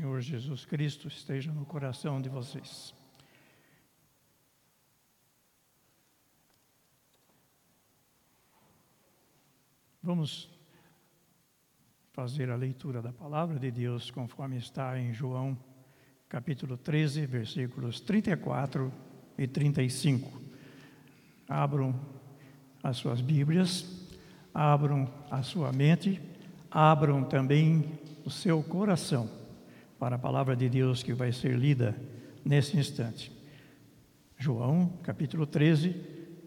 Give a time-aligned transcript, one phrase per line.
[0.00, 2.94] Senhor Jesus Cristo esteja no coração de vocês.
[10.02, 10.48] Vamos
[12.14, 15.54] fazer a leitura da palavra de Deus conforme está em João,
[16.30, 18.90] capítulo 13, versículos 34
[19.36, 20.40] e 35.
[21.46, 21.94] Abram
[22.82, 23.84] as suas Bíblias,
[24.54, 26.18] abram a sua mente,
[26.70, 29.39] abram também o seu coração
[30.00, 31.94] para a palavra de Deus que vai ser lida
[32.42, 33.30] nesse instante.
[34.38, 35.94] João, capítulo 13,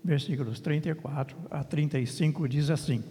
[0.03, 3.03] versículos 34 a 35 diz assim: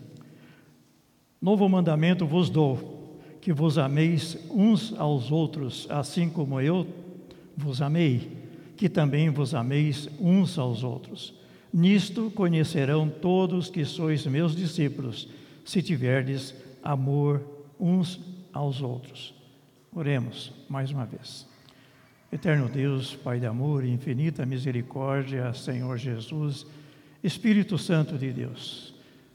[1.41, 6.89] Novo mandamento vos dou, que vos ameis uns aos outros, assim como eu
[7.57, 8.37] vos amei,
[8.77, 11.33] que também vos ameis uns aos outros.
[11.73, 15.29] Nisto conhecerão todos que sois meus discípulos,
[15.65, 16.53] se tiverdes
[16.83, 17.41] amor
[17.79, 18.21] uns
[18.53, 19.41] aos outros.
[19.95, 21.47] Oremos mais uma vez.
[22.33, 26.67] Eterno Deus, Pai de amor e infinita misericórdia, Senhor Jesus,
[27.23, 28.95] Espírito Santo de Deus,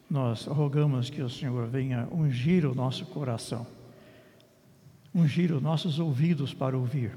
[0.09, 3.67] nós rogamos que o Senhor venha ungir o nosso coração,
[5.13, 7.15] ungir os nossos ouvidos para ouvir,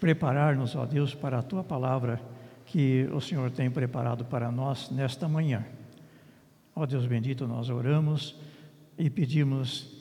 [0.00, 2.20] preparar-nos, ó Deus, para a tua palavra
[2.66, 5.64] que o Senhor tem preparado para nós nesta manhã.
[6.74, 8.34] Ó Deus bendito, nós oramos
[8.98, 9.99] e pedimos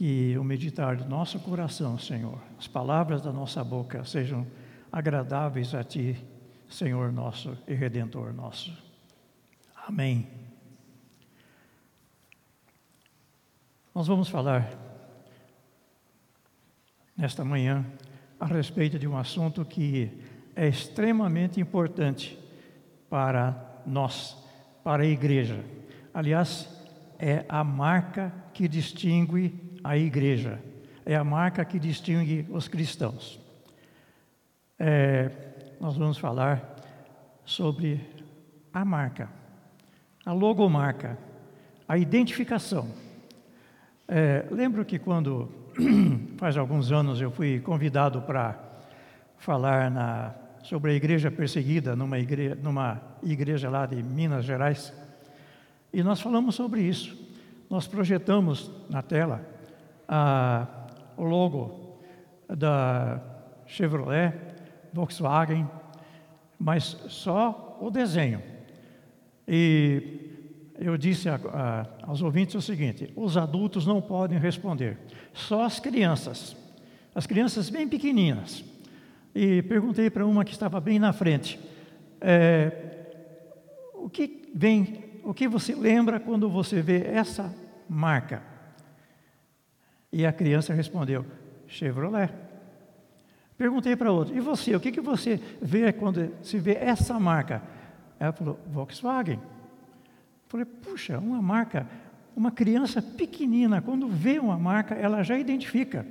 [0.00, 4.46] que o meditar do nosso coração, Senhor, as palavras da nossa boca sejam
[4.90, 6.16] agradáveis a Ti,
[6.70, 8.74] Senhor nosso e Redentor nosso.
[9.86, 10.26] Amém.
[13.94, 14.72] Nós vamos falar
[17.14, 17.84] nesta manhã
[18.40, 20.10] a respeito de um assunto que
[20.56, 22.38] é extremamente importante
[23.10, 24.34] para nós,
[24.82, 25.62] para a igreja.
[26.14, 26.66] Aliás,
[27.18, 30.60] é a marca que distingue a igreja,
[31.04, 33.40] é a marca que distingue os cristãos.
[34.78, 35.30] É,
[35.80, 36.76] nós vamos falar
[37.44, 38.00] sobre
[38.72, 39.28] a marca,
[40.24, 41.18] a logomarca,
[41.88, 42.88] a identificação.
[44.06, 45.48] É, lembro que quando,
[46.38, 48.58] faz alguns anos, eu fui convidado para
[49.38, 54.92] falar na, sobre a igreja perseguida numa igreja, numa igreja lá de Minas Gerais,
[55.92, 57.18] e nós falamos sobre isso.
[57.68, 59.44] Nós projetamos na tela
[61.16, 61.98] o logo
[62.48, 63.20] da
[63.66, 64.34] Chevrolet,
[64.92, 65.68] Volkswagen,
[66.58, 68.42] mas só o desenho.
[69.46, 70.30] E
[70.78, 74.98] eu disse a, a, aos ouvintes o seguinte: os adultos não podem responder,
[75.32, 76.56] só as crianças,
[77.14, 78.64] as crianças bem pequeninas.
[79.34, 81.60] E perguntei para uma que estava bem na frente:
[82.20, 82.72] é,
[83.94, 87.54] o que vem, o que você lembra quando você vê essa
[87.88, 88.49] marca?
[90.12, 91.24] E a criança respondeu:
[91.66, 92.30] Chevrolet.
[93.56, 94.74] Perguntei para outra: E você?
[94.74, 97.62] O que, que você vê quando se vê essa marca?
[98.18, 99.38] Ela falou: Volkswagen.
[100.48, 101.86] Falei: Puxa, uma marca.
[102.34, 106.06] Uma criança pequenina, quando vê uma marca, ela já identifica.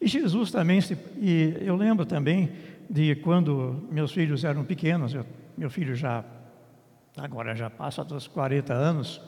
[0.00, 2.50] E Jesus também, se, e eu lembro também
[2.88, 5.26] de quando meus filhos eram pequenos, eu,
[5.58, 6.24] meu filho já,
[7.16, 9.20] agora já passa dos 40 anos,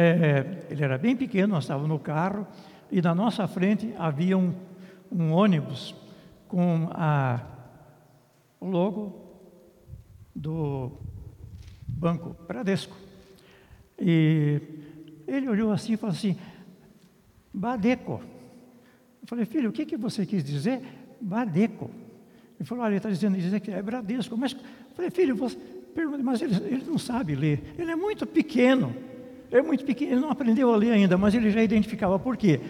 [0.00, 2.46] é, ele era bem pequeno, nós estávamos no carro,
[2.88, 4.54] e na nossa frente havia um,
[5.10, 5.92] um ônibus
[6.46, 7.40] com a,
[8.60, 9.20] o logo
[10.32, 10.92] do
[11.84, 12.96] Banco Bradesco.
[13.98, 14.60] E
[15.26, 16.38] ele olhou assim e falou assim,
[17.52, 18.22] Badeco.
[19.20, 20.80] Eu falei, filho, o que, que você quis dizer?
[21.20, 21.90] Badeco.
[22.56, 24.36] Ele falou, olha, ele está dizendo, dizendo que é Bradesco.
[24.36, 24.60] Mas eu
[24.94, 25.58] falei, filho, você,
[26.22, 29.07] mas ele, ele não sabe ler, ele é muito pequeno
[29.50, 32.18] é muito pequeno, ele não aprendeu a ler ainda, mas ele já identificava.
[32.18, 32.60] Por quê?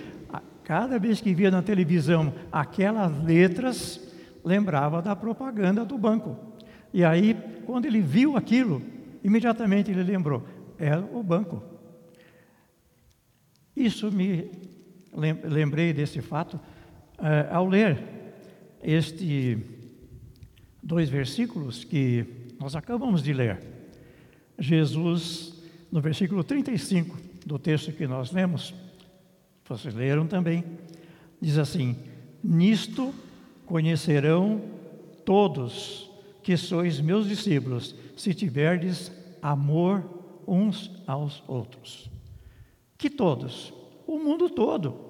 [0.65, 4.00] Cada vez que via na televisão aquelas letras,
[4.44, 6.37] lembrava da propaganda do banco.
[6.93, 8.83] E aí, quando ele viu aquilo,
[9.25, 10.47] imediatamente ele lembrou:
[10.78, 11.62] é o banco.
[13.75, 14.50] Isso me
[15.45, 16.60] lembrei desse fato
[17.19, 17.99] eh, ao ler
[18.83, 19.59] este
[20.83, 22.25] dois versículos que
[22.59, 23.60] nós acabamos de ler.
[24.59, 25.58] Jesus
[25.91, 28.75] no versículo 35 do texto que nós lemos,
[29.65, 30.65] vocês leram também,
[31.41, 31.97] diz assim:
[32.43, 33.15] Nisto
[33.67, 34.63] conhecerão
[35.25, 36.11] todos
[36.43, 39.13] que sois meus discípulos, se tiverdes
[39.43, 40.03] amor
[40.47, 42.11] uns aos outros.
[42.97, 43.73] Que todos,
[44.07, 45.09] o mundo todo.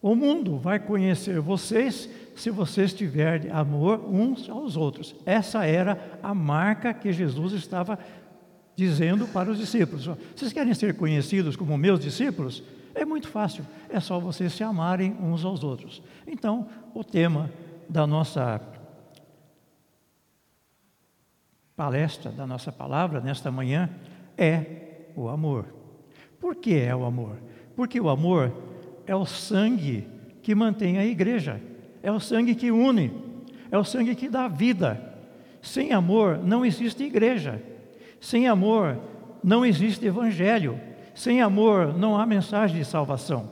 [0.00, 5.14] O mundo vai conhecer vocês se vocês tiverem amor uns aos outros.
[5.26, 7.98] Essa era a marca que Jesus estava
[8.78, 12.62] dizendo para os discípulos: Vocês querem ser conhecidos como meus discípulos?
[12.94, 16.00] É muito fácil, é só vocês se amarem uns aos outros.
[16.24, 17.50] Então, o tema
[17.88, 18.60] da nossa
[21.74, 23.90] palestra, da nossa palavra nesta manhã
[24.36, 25.66] é o amor.
[26.38, 27.36] Por que é o amor?
[27.74, 28.52] Porque o amor
[29.08, 30.06] é o sangue
[30.40, 31.60] que mantém a igreja,
[32.00, 33.12] é o sangue que une,
[33.72, 35.02] é o sangue que dá vida.
[35.60, 37.60] Sem amor não existe igreja,
[38.20, 38.98] sem amor
[39.42, 40.80] não existe evangelho,
[41.14, 43.50] sem amor não há mensagem de salvação.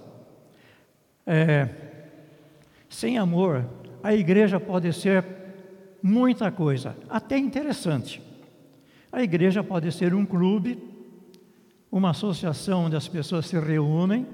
[1.26, 1.68] É,
[2.88, 3.64] sem amor,
[4.02, 5.24] a igreja pode ser
[6.02, 8.22] muita coisa, até interessante.
[9.10, 10.78] A igreja pode ser um clube,
[11.90, 14.26] uma associação onde as pessoas se reúnem,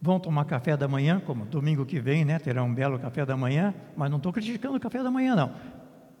[0.00, 2.38] vão tomar café da manhã, como domingo que vem, né?
[2.38, 5.52] Terá um belo café da manhã, mas não estou criticando o café da manhã, não.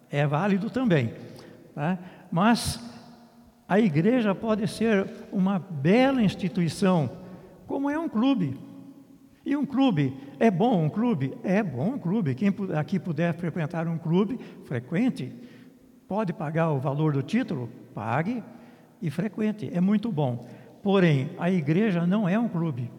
[0.08, 1.12] É válido também.
[1.74, 1.98] Tá?
[2.30, 2.78] Mas
[3.72, 7.10] a igreja pode ser uma bela instituição,
[7.66, 8.60] como é um clube.
[9.46, 11.32] E um clube, é bom um clube?
[11.42, 12.34] É bom um clube.
[12.34, 15.32] Quem aqui puder frequentar um clube, frequente.
[16.06, 17.70] Pode pagar o valor do título?
[17.94, 18.44] Pague
[19.00, 19.70] e frequente.
[19.72, 20.46] É muito bom.
[20.82, 22.90] Porém, a igreja não é um clube.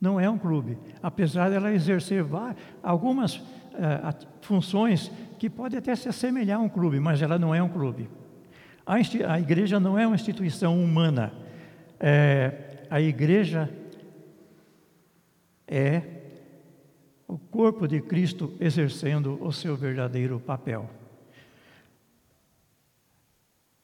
[0.00, 0.78] Não é um clube.
[1.02, 2.24] Apesar dela exercer
[2.80, 7.60] algumas uh, funções que podem até se assemelhar a um clube, mas ela não é
[7.60, 8.08] um clube.
[8.84, 11.32] A, a igreja não é uma instituição humana.
[11.98, 13.70] É, a igreja
[15.66, 16.02] é
[17.28, 20.90] o corpo de Cristo exercendo o seu verdadeiro papel.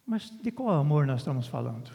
[0.05, 1.91] Mas de qual amor nós estamos falando?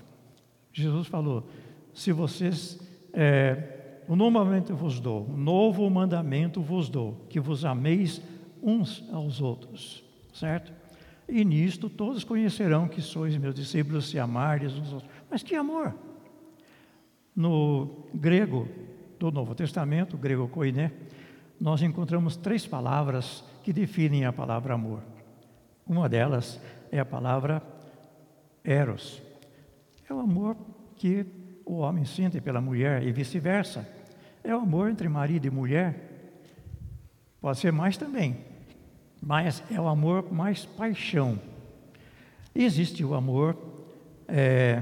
[0.72, 1.48] Jesus falou:
[1.94, 2.80] se vocês,
[3.14, 8.22] é, o novo mandamento vos dou, o novo mandamento vos dou, que vos ameis
[8.62, 10.72] uns aos outros, certo?
[11.32, 15.12] E nisto todos conhecerão que sois meus discípulos se amardes uns aos outros.
[15.30, 15.96] Mas que amor?
[17.34, 18.68] No grego,
[19.18, 20.92] do Novo Testamento, grego koiné,
[21.58, 25.02] nós encontramos três palavras que definem a palavra amor.
[25.88, 26.60] Uma delas
[26.92, 27.64] é a palavra
[28.62, 29.22] eros.
[30.10, 30.58] É o amor
[30.98, 31.26] que
[31.66, 33.88] o homem sente pela mulher e vice-versa.
[34.44, 36.10] É o amor entre marido e mulher.
[37.40, 38.51] Pode ser mais também,
[39.22, 41.40] mas é o amor mais paixão.
[42.56, 43.56] Existe o amor
[44.28, 44.82] é,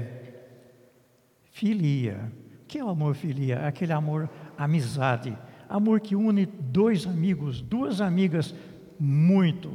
[1.52, 2.32] filia,
[2.66, 3.66] que é o amor filia?
[3.66, 5.36] Aquele amor amizade,
[5.68, 8.54] amor que une dois amigos, duas amigas
[8.98, 9.72] muito.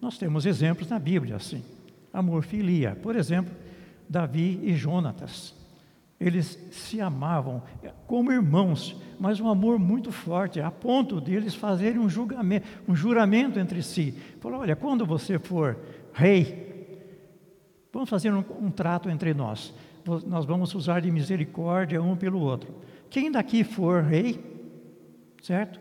[0.00, 1.62] Nós temos exemplos na Bíblia assim.
[2.12, 3.54] Amor filia, por exemplo,
[4.08, 5.54] Davi e Jonatas.
[6.24, 7.62] Eles se amavam
[8.06, 12.94] como irmãos, mas um amor muito forte, a ponto de eles fazerem um julgamento, um
[12.94, 14.12] juramento entre si.
[14.40, 15.78] Falou: olha, quando você for
[16.12, 16.98] rei,
[17.92, 19.74] vamos fazer um, um trato entre nós
[20.26, 22.74] nós vamos usar de misericórdia um pelo outro.
[23.08, 24.42] Quem daqui for rei,
[25.42, 25.80] certo?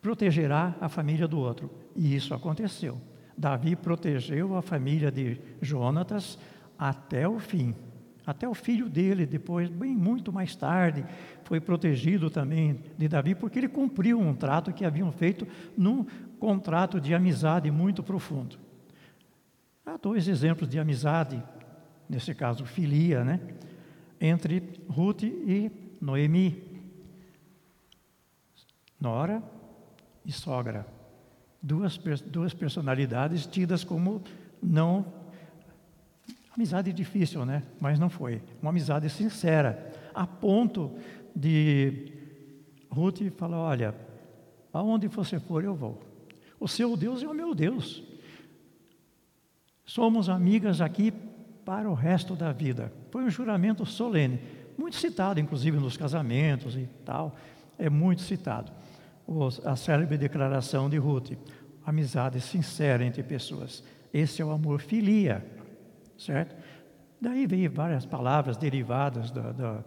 [0.00, 1.70] Protegerá a família do outro.
[1.94, 3.00] E isso aconteceu.
[3.36, 6.38] Davi protegeu a família de Jonatas
[6.78, 7.74] até o fim.
[8.26, 11.04] Até o filho dele, depois, bem muito mais tarde,
[11.44, 16.04] foi protegido também de Davi, porque ele cumpriu um trato que haviam feito num
[16.38, 18.58] contrato de amizade muito profundo.
[19.84, 21.42] Há dois exemplos de amizade
[22.08, 23.40] nesse caso filia, né?
[24.20, 25.70] entre Ruth e
[26.00, 26.62] Noemi,
[29.00, 29.42] nora
[30.24, 30.86] e sogra,
[31.60, 34.22] duas, duas personalidades tidas como
[34.62, 35.23] não
[36.54, 37.62] amizade difícil, né?
[37.80, 40.92] Mas não foi, uma amizade sincera, a ponto
[41.34, 42.12] de
[42.88, 43.94] Ruth falar: olha,
[44.72, 46.00] aonde você for eu vou.
[46.58, 48.02] O seu Deus é o meu Deus.
[49.84, 51.12] Somos amigas aqui
[51.64, 52.92] para o resto da vida.
[53.10, 54.40] Foi um juramento solene,
[54.78, 57.36] muito citado, inclusive nos casamentos e tal,
[57.78, 58.72] é muito citado.
[59.64, 61.32] a célebre declaração de Ruth,
[61.84, 63.82] amizade sincera entre pessoas.
[64.12, 65.44] Esse é o amor filia,
[66.16, 66.54] certo?
[67.20, 69.84] Daí veio várias palavras derivadas da, da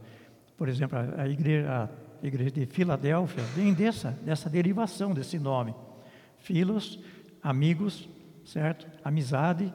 [0.57, 1.89] por exemplo, a, igreja,
[2.21, 5.75] a igreja de Filadélfia vem dessa, dessa derivação desse nome.
[6.39, 6.99] Filos,
[7.43, 8.09] amigos,
[8.43, 8.87] certo?
[9.03, 9.71] Amizade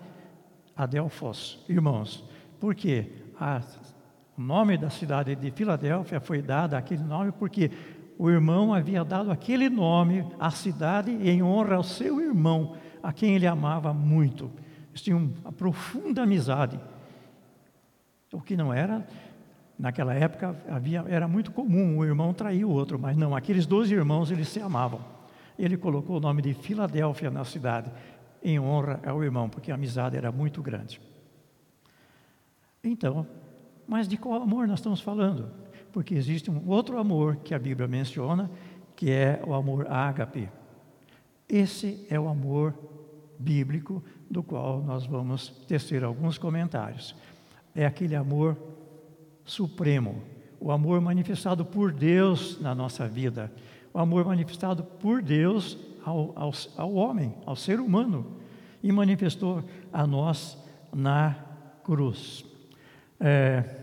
[0.76, 2.24] Adelfos, irmãos.
[2.58, 3.12] Por quê?
[3.38, 3.60] A,
[4.36, 7.70] o nome da cidade de Filadélfia foi dado aquele nome porque
[8.18, 13.34] o irmão havia dado aquele nome à cidade em honra ao seu irmão, a quem
[13.36, 14.50] ele amava muito.
[14.92, 16.78] Eles tinham uma profunda amizade.
[18.32, 19.04] O que não era,
[19.76, 23.90] naquela época, havia, era muito comum o irmão trair o outro, mas não, aqueles dois
[23.90, 25.00] irmãos eles se amavam.
[25.58, 27.90] Ele colocou o nome de Filadélfia na cidade
[28.42, 31.00] em honra ao irmão, porque a amizade era muito grande.
[32.84, 33.26] Então,
[33.86, 35.62] mas de qual amor nós estamos falando?
[35.92, 38.50] porque existe um outro amor que a Bíblia menciona,
[38.96, 40.48] que é o amor ágape.
[41.48, 42.74] Esse é o amor
[43.38, 47.14] bíblico do qual nós vamos tecer alguns comentários.
[47.74, 48.56] É aquele amor
[49.44, 50.22] supremo,
[50.58, 53.52] o amor manifestado por Deus na nossa vida,
[53.92, 58.38] o amor manifestado por Deus ao, ao, ao homem, ao ser humano,
[58.82, 59.62] e manifestou
[59.92, 60.58] a nós
[60.92, 61.36] na
[61.84, 62.44] cruz.
[63.20, 63.82] É,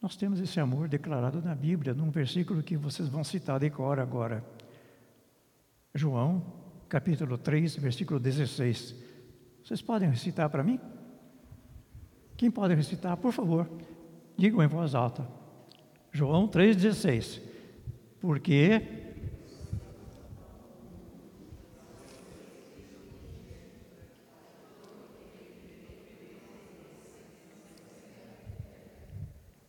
[0.00, 3.98] nós temos esse amor declarado na Bíblia, num versículo que vocês vão citar de cor
[3.98, 4.44] agora.
[5.96, 6.42] João,
[6.88, 8.96] capítulo 3, versículo 16.
[9.62, 10.80] Vocês podem recitar para mim?
[12.36, 13.70] Quem pode recitar, por favor,
[14.36, 15.24] digam em voz alta.
[16.10, 17.40] João 3,16.
[18.20, 18.82] Porque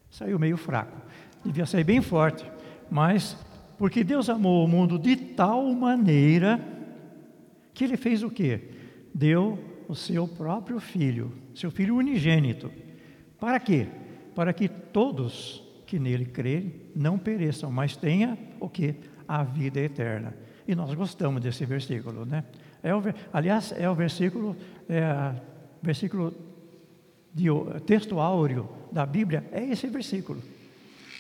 [0.10, 0.98] saiu meio fraco.
[1.44, 2.52] Devia sair bem forte,
[2.90, 3.38] mas
[3.78, 6.60] porque Deus amou o mundo de tal maneira
[7.74, 8.62] que ele fez o quê?
[9.14, 12.72] Deu o seu próprio filho, seu filho unigênito.
[13.40, 13.88] Para quê?
[14.34, 18.96] Para que todos que nele crerem não pereçam, mas tenha o que?
[19.28, 20.34] A vida eterna.
[20.68, 22.44] E nós gostamos desse versículo, né?
[22.82, 23.02] É o,
[23.32, 24.56] aliás, é o versículo,
[24.90, 25.36] é,
[25.82, 26.34] versículo
[27.34, 27.48] de,
[27.86, 30.42] texto áureo da Bíblia, é esse versículo.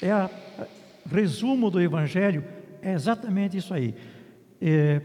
[0.01, 0.29] É a,
[1.05, 2.43] resumo do Evangelho,
[2.81, 3.95] é exatamente isso aí.
[4.62, 5.01] É,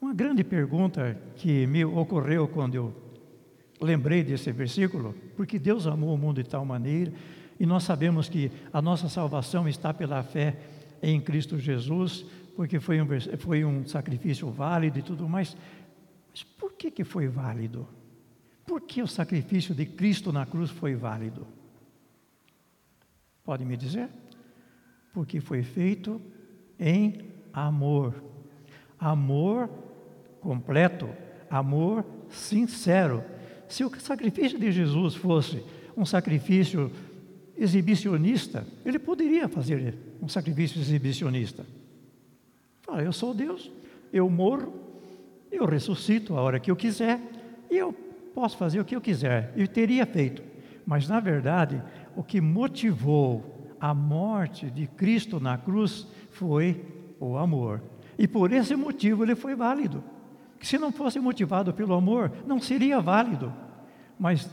[0.00, 2.94] uma grande pergunta que me ocorreu quando eu
[3.80, 7.12] lembrei desse versículo, porque Deus amou o mundo de tal maneira,
[7.58, 10.56] e nós sabemos que a nossa salvação está pela fé
[11.02, 12.24] em Cristo Jesus,
[12.56, 13.06] porque foi um,
[13.38, 15.56] foi um sacrifício válido e tudo mais.
[16.30, 17.86] Mas por que, que foi válido?
[18.66, 21.46] Por que o sacrifício de Cristo na cruz foi válido?
[23.44, 24.08] Pode me dizer?
[25.14, 26.20] Porque foi feito
[26.78, 27.20] em
[27.52, 28.22] amor.
[28.98, 29.70] Amor
[30.40, 31.08] completo,
[31.48, 33.24] amor sincero.
[33.68, 35.62] Se o sacrifício de Jesus fosse
[35.96, 36.90] um sacrifício
[37.56, 41.64] exibicionista, ele poderia fazer um sacrifício exibicionista.
[42.82, 43.70] Fala, eu sou Deus,
[44.12, 44.74] eu morro,
[45.50, 47.20] eu ressuscito a hora que eu quiser
[47.70, 47.92] e eu
[48.34, 49.52] posso fazer o que eu quiser.
[49.56, 50.42] E teria feito.
[50.84, 51.80] Mas, na verdade,
[52.16, 53.53] o que motivou
[53.84, 56.84] a morte de Cristo na cruz foi
[57.20, 57.82] o amor.
[58.18, 60.02] E por esse motivo ele foi válido
[60.64, 63.52] se não fosse motivado pelo amor, não seria válido.
[64.18, 64.48] Mas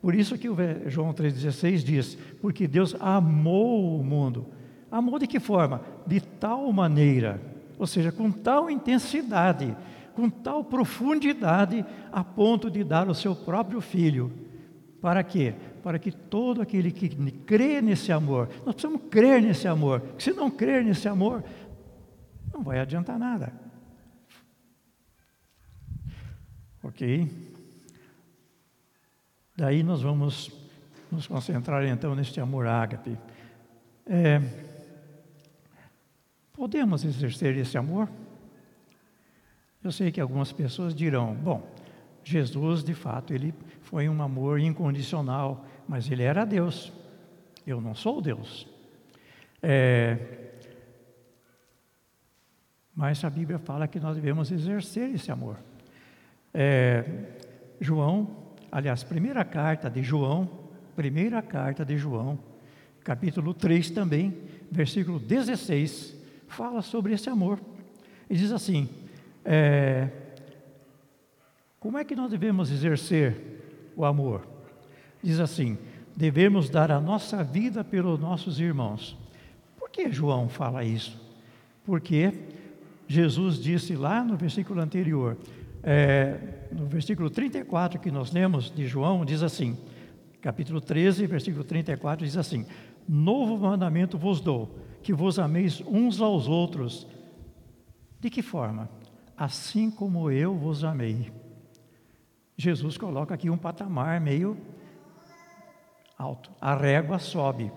[0.00, 0.48] por isso que
[0.86, 4.46] João 3,16 diz: porque Deus amou o mundo.
[4.90, 5.80] Amou de que forma?
[6.06, 7.40] De tal maneira,
[7.78, 9.76] ou seja, com tal intensidade,
[10.14, 14.32] com tal profundidade, a ponto de dar o seu próprio filho.
[15.00, 15.54] Para quê?
[15.86, 17.08] Para que todo aquele que
[17.46, 20.02] crê nesse amor, nós precisamos crer nesse amor.
[20.18, 21.44] Se não crer nesse amor,
[22.52, 23.52] não vai adiantar nada.
[26.82, 27.30] Ok?
[29.54, 30.50] Daí nós vamos
[31.08, 33.16] nos concentrar então neste amor ágape.
[34.06, 34.42] É,
[36.52, 38.08] podemos exercer esse amor?
[39.84, 41.64] Eu sei que algumas pessoas dirão: bom,
[42.24, 46.92] Jesus de fato ele foi um amor incondicional, mas ele era Deus.
[47.66, 48.66] Eu não sou Deus.
[49.62, 50.18] É,
[52.94, 55.58] mas a Bíblia fala que nós devemos exercer esse amor.
[56.54, 57.04] É,
[57.80, 60.48] João, aliás, primeira carta de João,
[60.94, 62.38] primeira carta de João,
[63.04, 64.34] capítulo 3 também,
[64.70, 66.16] versículo 16,
[66.48, 67.60] fala sobre esse amor.
[68.30, 68.88] E diz assim:
[69.44, 70.08] é,
[71.78, 74.55] como é que nós devemos exercer o amor?
[75.26, 75.76] Diz assim:
[76.14, 79.18] devemos dar a nossa vida pelos nossos irmãos.
[79.76, 81.20] Por que João fala isso?
[81.84, 82.32] Porque
[83.08, 85.36] Jesus disse lá no versículo anterior:
[85.82, 89.76] é, no versículo 34 que nós lemos de João, diz assim,
[90.40, 92.64] capítulo 13, versículo 34, diz assim:
[93.08, 97.04] Novo mandamento vos dou, que vos ameis uns aos outros.
[98.20, 98.88] De que forma?
[99.36, 101.32] Assim como eu vos amei.
[102.56, 104.56] Jesus coloca aqui um patamar meio
[106.16, 106.50] alto.
[106.60, 107.70] A régua sobe.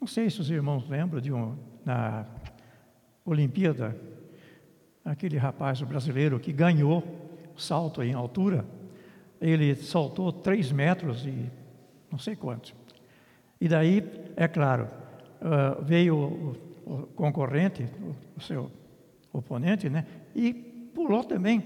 [0.00, 2.26] Não sei se os irmãos lembram de um, na
[3.24, 3.96] Olimpíada
[5.04, 7.02] aquele rapaz brasileiro que ganhou
[7.56, 8.64] o salto em altura,
[9.40, 11.50] ele saltou três metros e
[12.10, 12.74] não sei quantos.
[13.60, 14.02] E daí,
[14.36, 14.88] é claro,
[15.40, 18.70] uh, veio o, o concorrente, o, o, seu
[19.32, 21.64] oponente, né, e pulou também.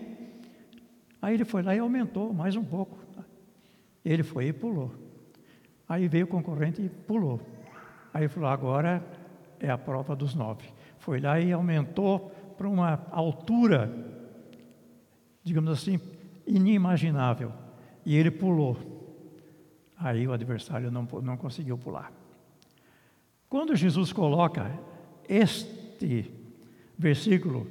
[1.21, 2.99] Aí ele foi lá e aumentou mais um pouco.
[4.05, 4.93] Ele foi e pulou.
[5.91, 7.41] Aí veio o concorrente e pulou.
[8.15, 9.05] Aí falou: agora
[9.59, 10.69] é a prova dos nove.
[11.01, 13.93] Foi lá e aumentou para uma altura,
[15.43, 15.99] digamos assim,
[16.47, 17.53] inimaginável.
[18.07, 18.77] E ele pulou.
[19.99, 22.13] Aí o adversário não, não conseguiu pular.
[23.49, 24.71] Quando Jesus coloca
[25.29, 26.33] este
[26.97, 27.67] versículo,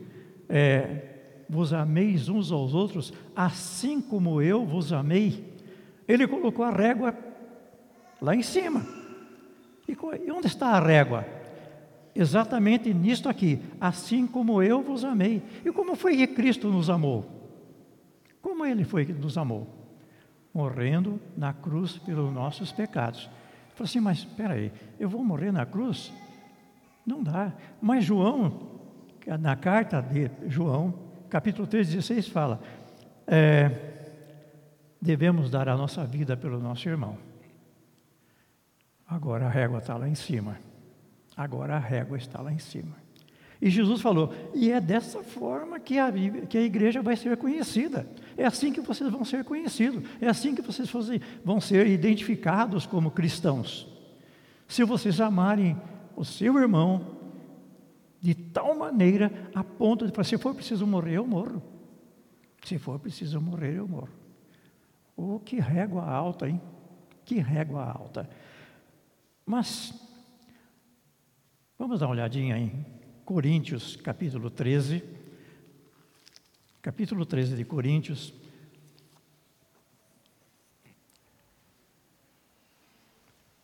[0.50, 5.58] é, vos ameis uns aos outros, assim como eu vos amei,
[6.06, 7.29] ele colocou a régua
[8.22, 8.86] lá em cima.
[9.88, 11.26] E onde está a régua?
[12.14, 15.42] Exatamente nisto aqui, assim como eu vos amei.
[15.66, 17.26] E como foi que Cristo nos amou?
[18.42, 19.68] Como ele foi que nos amou?
[20.54, 23.30] Morrendo na cruz pelos nossos pecados.
[23.74, 26.12] Falei assim, mas espera aí, eu vou morrer na cruz?
[27.06, 27.54] Não dá.
[27.82, 28.60] Mas João,
[29.40, 30.94] na carta de João,
[31.30, 32.60] capítulo 3, 16, fala:
[33.26, 33.72] é,
[35.02, 37.29] devemos dar a nossa vida pelo nosso irmão.
[39.10, 40.60] Agora a régua está lá em cima.
[41.36, 42.96] Agora a régua está lá em cima.
[43.60, 46.12] E Jesus falou: e é dessa forma que a,
[46.48, 48.08] que a igreja vai ser conhecida.
[48.38, 50.08] É assim que vocês vão ser conhecidos.
[50.22, 50.89] É assim que vocês
[51.44, 53.88] vão ser identificados como cristãos.
[54.68, 55.75] Se vocês amarem
[56.16, 57.18] o seu irmão
[58.22, 61.63] de tal maneira a ponto de falar: se for preciso morrer, eu morro.
[62.63, 64.10] Se for preciso morrer, eu morro.
[65.18, 66.62] Oh, que régua alta, hein?
[67.25, 68.30] Que régua alta.
[69.51, 69.91] Mas,
[71.75, 72.86] vamos dar uma olhadinha em
[73.25, 75.03] Coríntios, capítulo 13.
[76.84, 78.32] Capítulo 13 de Coríntios.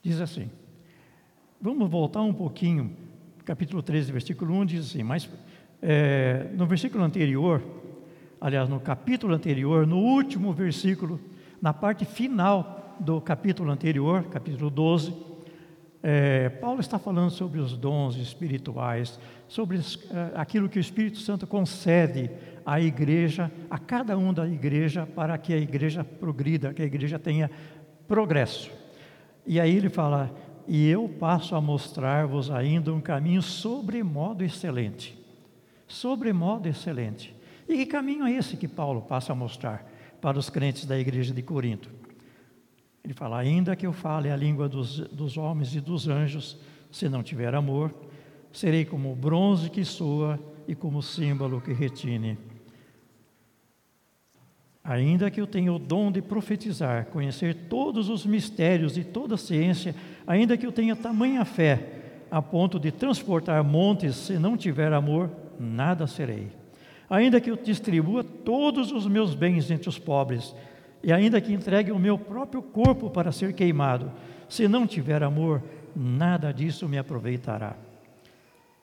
[0.01, 0.49] Diz assim:
[1.61, 2.97] vamos voltar um pouquinho
[3.45, 5.29] capítulo 13, versículo 1 diz assim: Mas
[5.83, 7.61] é, no versículo anterior,
[8.41, 11.21] aliás, no capítulo anterior, no último versículo,
[11.61, 15.34] na parte final do capítulo anterior, capítulo 12,
[16.07, 19.81] é, Paulo está falando sobre os dons espirituais, sobre é,
[20.35, 22.29] aquilo que o Espírito Santo concede
[22.63, 27.17] à igreja, a cada um da igreja, para que a igreja progrida, que a igreja
[27.17, 27.49] tenha
[28.07, 28.69] progresso.
[29.47, 30.31] E aí ele fala:
[30.67, 35.17] e eu passo a mostrar-vos ainda um caminho sobremodo excelente.
[35.87, 37.35] Sobremodo excelente.
[37.67, 41.33] E que caminho é esse que Paulo passa a mostrar para os crentes da igreja
[41.33, 41.89] de Corinto?
[43.05, 46.57] Ele fala: ainda que eu fale a língua dos, dos homens e dos anjos,
[46.91, 47.93] se não tiver amor,
[48.51, 52.35] serei como o bronze que soa e como o símbolo que retine.
[54.83, 59.37] Ainda que eu tenha o dom de profetizar, conhecer todos os mistérios e toda a
[59.37, 59.93] ciência,
[60.25, 65.29] ainda que eu tenha tamanha fé, a ponto de transportar montes, se não tiver amor,
[65.59, 66.47] nada serei.
[67.07, 70.55] Ainda que eu distribua todos os meus bens entre os pobres,
[71.05, 74.11] e ainda que entregue o meu próprio corpo para ser queimado,
[74.49, 75.61] se não tiver amor,
[75.95, 77.75] nada disso me aproveitará.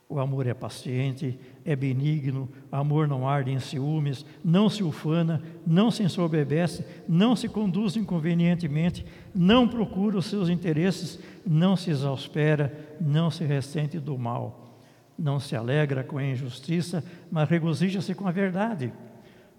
[0.08, 5.90] O amor é paciente, é benigno, amor não arde em ciúmes, não se ufana, não
[5.90, 9.04] se ensoberbece, não se conduz inconvenientemente,
[9.34, 14.78] não procura os seus interesses, não se exaspera, não se ressente do mal,
[15.18, 18.92] não se alegra com a injustiça, mas regozija-se com a verdade.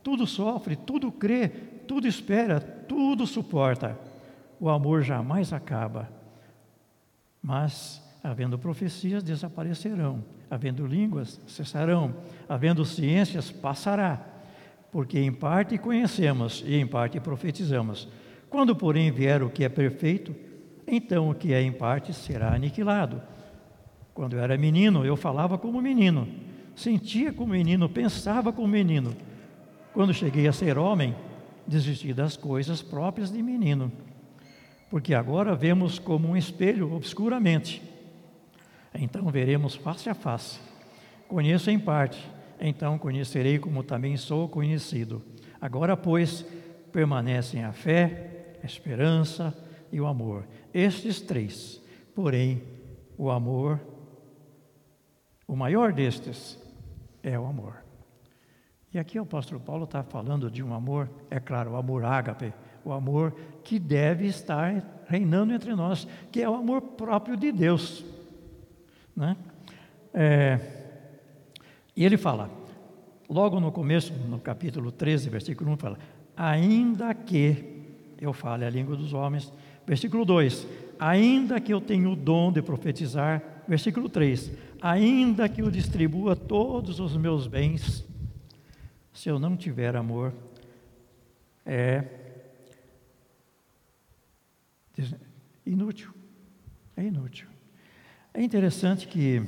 [0.02, 1.52] Tudo sofre, tudo crê,
[1.88, 3.98] tudo espera, tudo suporta.
[4.60, 6.10] O amor jamais acaba.
[7.42, 12.14] Mas, havendo profecias, desaparecerão havendo línguas, cessarão,
[12.48, 14.24] havendo ciências, passará.
[14.92, 18.08] Porque em parte conhecemos e em parte profetizamos.
[18.52, 20.36] Quando, porém, vier o que é perfeito,
[20.86, 23.20] então o que é em parte será aniquilado.
[24.14, 26.28] Quando eu era menino, eu falava como menino,
[26.76, 29.16] sentia como menino, pensava como menino.
[29.92, 31.16] Quando cheguei a ser homem,
[31.68, 33.92] desisti das coisas próprias de menino.
[34.90, 37.94] Porque agora vemos como um espelho obscuramente
[38.94, 40.60] então veremos face a face.
[41.28, 45.22] Conheço em parte, então conhecerei como também sou conhecido.
[45.60, 46.46] Agora, pois,
[46.92, 49.56] permanecem a fé, a esperança
[49.92, 50.46] e o amor.
[50.74, 51.82] Estes três,
[52.14, 52.62] porém,
[53.18, 53.80] o amor,
[55.48, 56.60] o maior destes
[57.24, 57.83] é o amor.
[58.94, 62.54] E aqui o apóstolo Paulo está falando de um amor, é claro, o amor ágape,
[62.86, 68.06] o amor que deve estar reinando entre nós, que é o amor próprio de Deus.
[69.16, 69.36] Né?
[70.14, 70.60] É,
[71.96, 72.52] e ele fala,
[73.28, 75.98] logo no começo, no capítulo 13, versículo 1, fala:
[76.38, 77.84] Ainda que
[78.22, 79.52] eu fale a língua dos homens.
[79.86, 80.68] Versículo 2:
[81.00, 83.42] Ainda que eu tenha o dom de profetizar.
[83.68, 84.52] Versículo 3:
[84.82, 88.06] Ainda que eu distribua todos os meus bens,
[89.14, 90.34] se eu não tiver amor,
[91.66, 92.24] é
[95.66, 96.14] Inútil.
[96.96, 97.48] É inútil.
[98.34, 99.42] É interessante que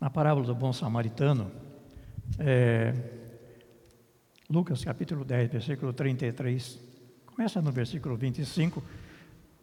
[0.00, 1.50] na parábola do bom samaritano,
[2.38, 2.94] é,
[4.48, 6.78] Lucas capítulo 10, versículo 33,
[7.26, 8.82] começa no versículo 25,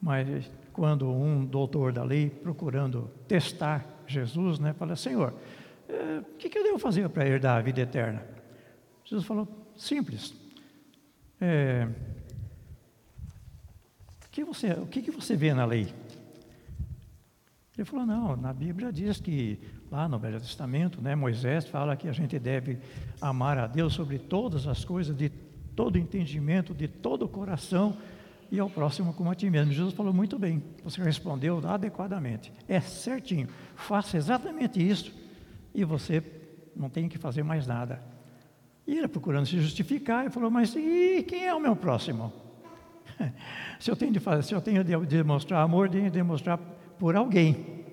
[0.02, 5.34] mas quando um doutor da lei, procurando testar Jesus, né, fala: Senhor,
[5.90, 8.24] é, o que, que eu devo fazer para herdar a vida eterna?
[9.04, 10.34] Jesus falou: simples.
[11.40, 11.88] É,
[14.38, 15.92] que você, o que, que você vê na lei?
[17.76, 22.08] Ele falou: não, na Bíblia diz que, lá no Velho Testamento, né, Moisés fala que
[22.08, 22.78] a gente deve
[23.20, 25.30] amar a Deus sobre todas as coisas, de
[25.76, 27.98] todo entendimento, de todo o coração
[28.52, 29.74] e ao próximo como a ti mesmo.
[29.74, 32.54] Jesus falou muito bem, você respondeu adequadamente.
[32.68, 35.12] É certinho, faça exatamente isso
[35.78, 36.24] e você
[36.76, 38.02] não tem que fazer mais nada.
[38.88, 42.34] E ele procurando se justificar, ele falou: Mas e quem é o meu próximo?
[43.80, 46.58] se eu tenho de fazer, se eu tenho de demonstrar amor, tenho de demonstrar
[46.98, 47.86] por alguém.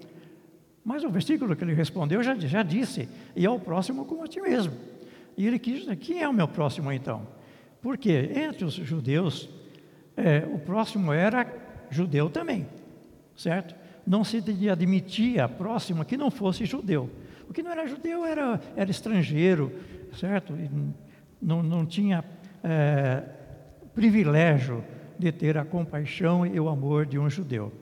[0.82, 4.40] Mas o versículo que ele respondeu já, já disse: E ao próximo como a ti
[4.40, 4.72] mesmo.
[5.36, 7.26] E ele quis dizer: Quem é o meu próximo então?
[7.82, 9.50] Porque entre os judeus
[10.16, 11.46] é, o próximo era
[11.90, 12.66] judeu também,
[13.36, 13.74] certo?
[14.06, 17.10] Não se admitia próximo que não fosse judeu.
[17.48, 19.72] O que não era judeu era, era estrangeiro,
[20.18, 20.54] certo?
[20.54, 20.70] E
[21.40, 22.24] não, não tinha
[22.62, 23.22] é,
[23.94, 24.84] privilégio
[25.18, 27.72] de ter a compaixão e o amor de um judeu.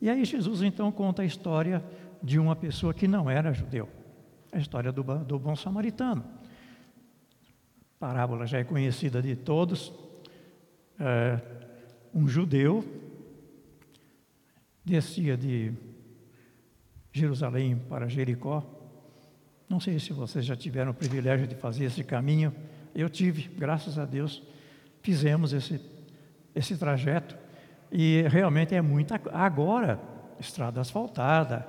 [0.00, 1.82] E aí Jesus então conta a história
[2.22, 3.88] de uma pessoa que não era judeu,
[4.52, 6.24] a história do, do bom samaritano.
[7.96, 9.92] A parábola já é conhecida de todos.
[10.98, 11.40] É,
[12.14, 12.84] um judeu
[14.84, 15.72] descia de
[17.12, 18.75] Jerusalém para Jericó.
[19.68, 22.54] Não sei se vocês já tiveram o privilégio de fazer esse caminho.
[22.94, 24.42] Eu tive, graças a Deus,
[25.02, 25.80] fizemos esse,
[26.54, 27.36] esse trajeto.
[27.90, 29.20] E realmente é muita.
[29.32, 30.00] Agora,
[30.38, 31.66] estrada asfaltada,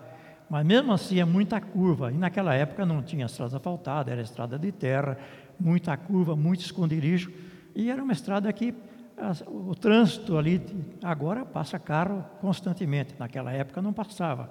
[0.50, 2.12] mas mesmo assim é muita curva.
[2.12, 5.18] E naquela época não tinha estrada asfaltada, era estrada de terra,
[5.60, 7.32] muita curva, muito esconderijo.
[7.76, 8.74] E era uma estrada que
[9.48, 10.62] o trânsito ali,
[11.02, 14.50] agora passa carro constantemente, naquela época não passava.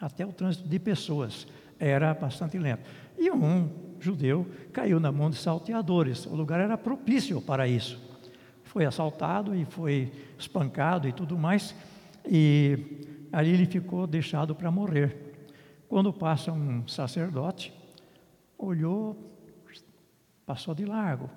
[0.00, 1.46] Até o trânsito de pessoas
[1.84, 2.82] era bastante lento.
[3.18, 3.68] E um
[4.00, 8.00] judeu caiu na mão de salteadores, o lugar era propício para isso.
[8.64, 11.74] Foi assaltado e foi espancado e tudo mais,
[12.26, 15.34] e ali ele ficou deixado para morrer.
[15.88, 17.72] Quando passa um sacerdote,
[18.56, 19.16] olhou,
[20.46, 21.28] passou de largo,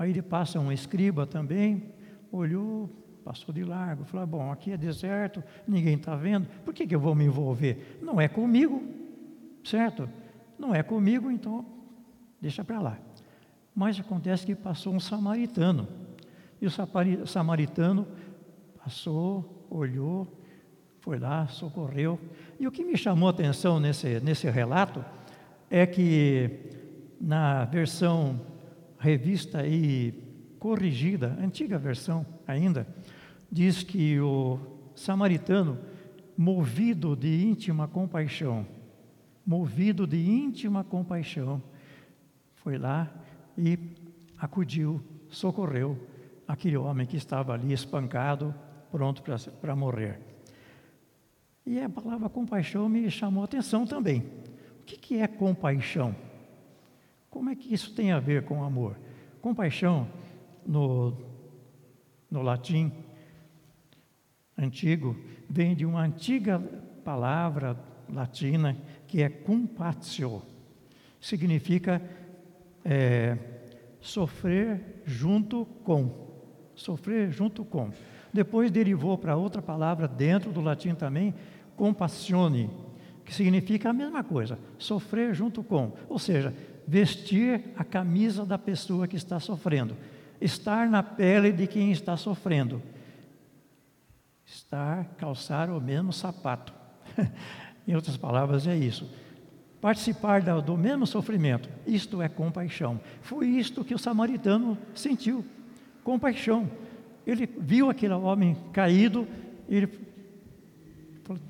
[0.00, 1.92] Aí ele passa um escriba também,
[2.32, 2.88] olhou,
[3.22, 6.98] passou de largo, falou: Bom, aqui é deserto, ninguém está vendo, por que, que eu
[6.98, 7.98] vou me envolver?
[8.00, 8.82] Não é comigo,
[9.64, 10.08] certo?
[10.58, 11.64] Não é comigo, então
[12.40, 12.98] deixa para lá.
[13.74, 15.88] Mas acontece que passou um samaritano,
[16.60, 18.06] e o samaritano
[18.82, 20.28] passou, olhou,
[21.00, 22.20] foi lá, socorreu.
[22.58, 25.02] E o que me chamou a atenção nesse, nesse relato
[25.70, 26.50] é que
[27.20, 28.40] na versão
[28.98, 30.12] revista e
[30.58, 32.86] corrigida, antiga versão ainda,
[33.50, 34.58] diz que o
[34.94, 35.78] samaritano,
[36.36, 38.66] movido de íntima compaixão,
[39.50, 41.60] movido de íntima compaixão,
[42.54, 43.12] foi lá
[43.58, 43.76] e
[44.38, 45.98] acudiu, socorreu
[46.46, 48.54] aquele homem que estava ali espancado,
[48.92, 49.24] pronto
[49.60, 50.20] para morrer.
[51.66, 54.20] E a palavra compaixão me chamou a atenção também.
[54.82, 56.14] O que, que é compaixão?
[57.28, 58.96] Como é que isso tem a ver com amor?
[59.42, 60.06] Compaixão,
[60.64, 61.12] no,
[62.30, 62.92] no latim
[64.56, 65.16] antigo,
[65.48, 66.60] vem de uma antiga
[67.04, 67.76] palavra
[68.12, 68.76] latina
[69.10, 70.40] que é compatio.
[71.20, 72.00] Significa
[72.84, 73.36] é,
[74.00, 76.28] sofrer junto com.
[76.76, 77.90] Sofrer junto com.
[78.32, 81.34] Depois derivou para outra palavra dentro do latim também,
[81.76, 82.70] compassione,
[83.24, 85.92] que significa a mesma coisa, sofrer junto com.
[86.08, 86.54] Ou seja,
[86.86, 89.96] vestir a camisa da pessoa que está sofrendo,
[90.40, 92.80] estar na pele de quem está sofrendo,
[94.46, 96.72] estar, calçar o mesmo sapato.
[97.90, 99.10] em outras palavras, é isso.
[99.80, 103.00] Participar do mesmo sofrimento, isto é compaixão.
[103.20, 105.44] Foi isto que o samaritano sentiu:
[106.04, 106.70] compaixão.
[107.26, 109.26] Ele viu aquele homem caído,
[109.68, 109.88] ele,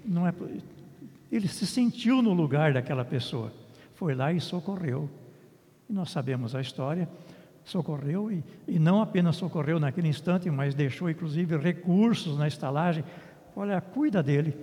[0.05, 0.33] não é,
[1.31, 3.53] ele se sentiu no lugar daquela pessoa.
[3.95, 5.11] Foi lá e socorreu.
[5.89, 7.09] E nós sabemos a história.
[7.65, 13.05] Socorreu e, e não apenas socorreu naquele instante, mas deixou inclusive recursos na estalagem.
[13.55, 14.55] Olha, cuida dele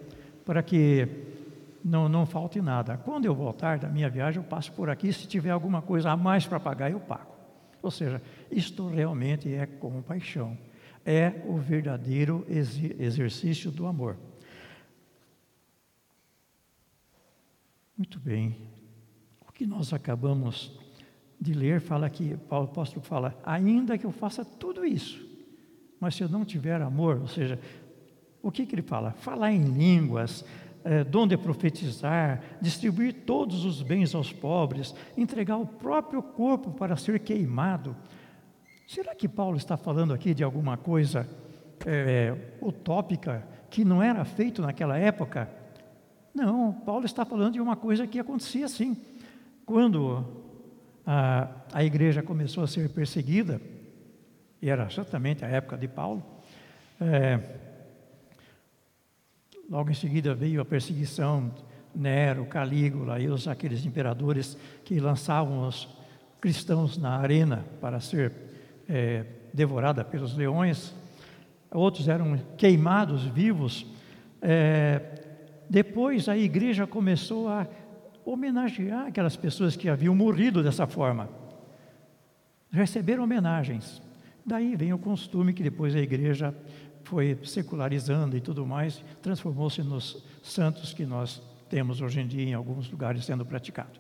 [0.43, 1.36] para que
[1.83, 2.97] não, não falte nada.
[2.97, 5.11] Quando eu voltar da minha viagem, eu passo por aqui.
[5.11, 7.35] Se tiver alguma coisa a mais para pagar, eu pago.
[7.81, 10.57] Ou seja, isto realmente é compaixão,
[11.05, 14.17] é o verdadeiro exercício do amor.
[17.97, 18.55] Muito bem.
[19.47, 20.77] O que nós acabamos
[21.39, 25.25] de ler fala que Paulo apóstolo fala: ainda que eu faça tudo isso,
[25.99, 27.59] mas se eu não tiver amor, ou seja,
[28.41, 29.11] o que, que ele fala?
[29.11, 30.45] Falar em línguas,
[30.87, 36.95] é, dom de profetizar, distribuir todos os bens aos pobres, entregar o próprio corpo para
[36.95, 37.93] ser queimado.
[38.87, 41.27] Será que Paulo está falando aqui de alguma coisa
[41.85, 45.49] é, utópica que não era feito naquela época?
[46.33, 48.95] Não, Paulo está falando de uma coisa que acontecia assim.
[49.65, 50.25] Quando
[51.05, 53.59] a, a igreja começou a ser perseguida,
[54.61, 56.23] e era exatamente a época de Paulo,
[57.01, 57.66] é,
[59.69, 61.51] Logo em seguida veio a perseguição,
[61.93, 65.89] Nero, Calígula e os, aqueles imperadores que lançavam os
[66.39, 68.31] cristãos na arena para ser
[68.87, 70.93] é, devorada pelos leões.
[71.69, 73.85] Outros eram queimados vivos.
[74.41, 75.01] É,
[75.69, 77.67] depois a igreja começou a
[78.23, 81.29] homenagear aquelas pessoas que haviam morrido dessa forma.
[82.71, 84.01] Receberam homenagens.
[84.45, 86.55] Daí vem o costume que depois a igreja
[87.07, 92.53] foi secularizando e tudo mais, transformou-se nos santos que nós temos hoje em dia em
[92.53, 93.99] alguns lugares sendo praticado.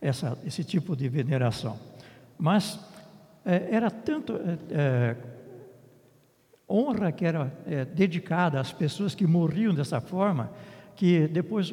[0.00, 1.78] Essa, esse tipo de veneração.
[2.36, 2.80] Mas
[3.44, 5.16] é, era tanto é, é
[6.68, 10.50] honra que era é, dedicada às pessoas que morriam dessa forma,
[10.96, 11.72] que depois,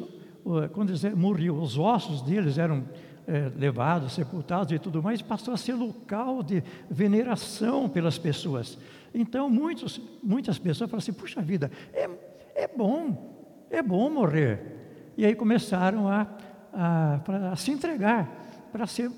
[0.72, 2.84] quando eles morriam, os ossos deles eram
[3.26, 8.78] é, levados, sepultados e tudo mais, passou a ser local de veneração pelas pessoas.
[9.12, 12.08] Então, muitos, muitas pessoas falam assim: puxa vida, é,
[12.54, 15.12] é bom, é bom morrer.
[15.16, 16.26] E aí começaram a,
[16.72, 18.40] a, a se entregar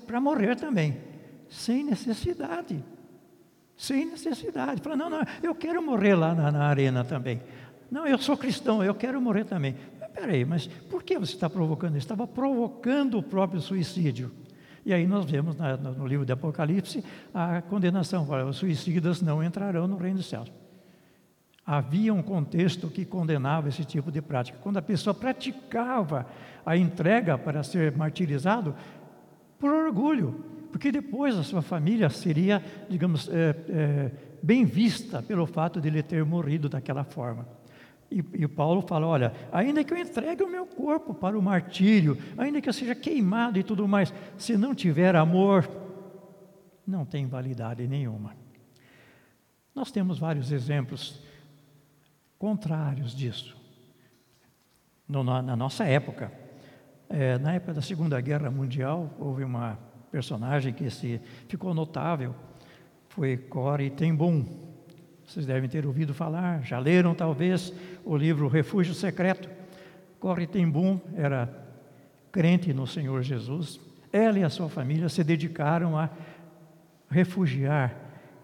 [0.05, 0.97] para morrer também,
[1.49, 2.83] sem necessidade.
[3.77, 4.81] Sem necessidade.
[4.81, 7.41] Fala, não, não, eu quero morrer lá na, na arena também.
[7.89, 9.75] Não, eu sou cristão, eu quero morrer também.
[10.13, 12.05] Peraí, mas por que você está provocando isso?
[12.05, 14.31] Estava provocando o próprio suicídio.
[14.85, 19.87] E aí nós vemos na, no livro de Apocalipse a condenação, os suicidas não entrarão
[19.87, 20.51] no reino dos céus.
[21.65, 24.57] Havia um contexto que condenava esse tipo de prática.
[24.61, 26.27] Quando a pessoa praticava
[26.65, 28.75] a entrega para ser martirizado,
[29.57, 30.43] por orgulho,
[30.73, 36.03] porque depois a sua família seria, digamos, é, é, bem vista pelo fato de ele
[36.03, 37.47] ter morrido daquela forma.
[38.13, 42.15] E, e Paulo fala: olha, ainda que eu entregue o meu corpo para o martírio,
[42.37, 45.67] ainda que eu seja queimado e tudo mais, se não tiver amor,
[46.85, 48.35] não tem validade nenhuma.
[49.73, 51.19] Nós temos vários exemplos
[52.37, 53.57] contrários disso.
[55.09, 56.31] No, na, na, nossa época,
[57.09, 59.79] é, na época da Segunda Guerra Mundial, houve uma
[60.11, 62.35] personagem que se ficou notável,
[63.09, 64.72] foi Corey Ten Boom,
[65.33, 67.73] vocês devem ter ouvido falar, já leram talvez
[68.05, 69.49] o livro Refúgio Secreto.
[70.19, 71.49] Corre Tembum era
[72.31, 73.79] crente no Senhor Jesus.
[74.11, 76.07] Ela e a sua família se dedicaram a
[77.09, 77.95] refugiar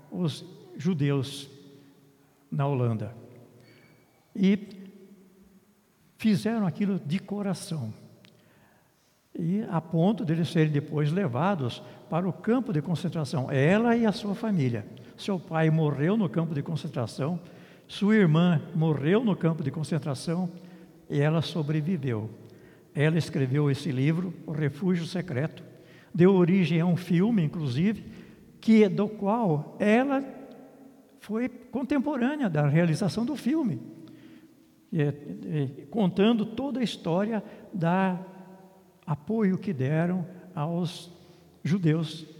[0.10, 0.43] os
[0.75, 1.47] judeus
[2.52, 3.13] na Holanda.
[4.36, 4.89] E
[6.17, 7.93] fizeram aquilo de coração.
[9.38, 14.08] E a ponto de eles serem depois levados para o campo de concentração, ela e
[14.08, 14.84] a sua família.
[15.20, 17.38] Seu pai morreu no campo de concentração,
[17.90, 20.50] sua irmã morreu no campo de concentração
[21.10, 22.30] e ela sobreviveu.
[22.96, 25.62] Ela escreveu esse livro, O Refúgio Secreto,
[26.16, 28.06] deu origem a um filme, inclusive,
[28.62, 30.24] que do qual ela
[31.20, 33.78] foi contemporânea da realização do filme,
[35.92, 38.18] contando toda a história da
[39.06, 41.12] apoio que deram aos
[41.62, 42.38] judeus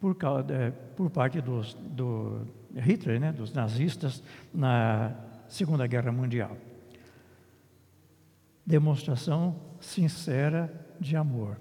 [0.00, 5.14] por, causa, por parte dos, do Hitler, né, dos nazistas, na
[5.48, 6.56] Segunda Guerra Mundial.
[8.64, 11.58] Demonstração sincera de amor.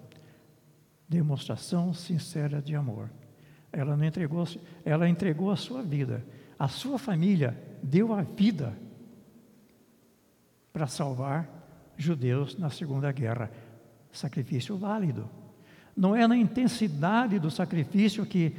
[1.08, 3.10] Demonstração sincera de amor.
[3.72, 4.46] Ela não entregou,
[4.84, 6.26] ela entregou a sua vida.
[6.60, 8.78] A sua família deu a vida
[10.74, 11.50] para salvar
[11.96, 13.52] judeus na Segunda Guerra.
[14.12, 15.30] Sacrifício válido.
[15.98, 18.54] Não é na intensidade do sacrifício que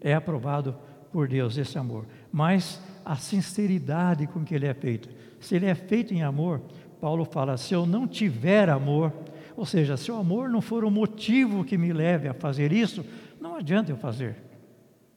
[0.00, 0.76] é aprovado
[1.12, 5.08] por Deus esse amor, mas a sinceridade com que ele é feito.
[5.38, 6.60] Se ele é feito em amor,
[7.00, 9.12] Paulo fala: se eu não tiver amor,
[9.56, 13.04] ou seja, se o amor não for o motivo que me leve a fazer isso,
[13.40, 14.36] não adianta eu fazer.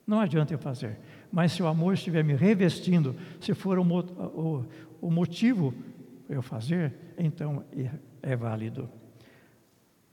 [0.06, 1.00] Não adianta eu fazer.
[1.32, 4.66] Mas se o amor estiver me revestindo, se for o, o,
[5.02, 5.74] o motivo
[6.30, 7.90] eu fazer, então é,
[8.22, 8.90] é válido.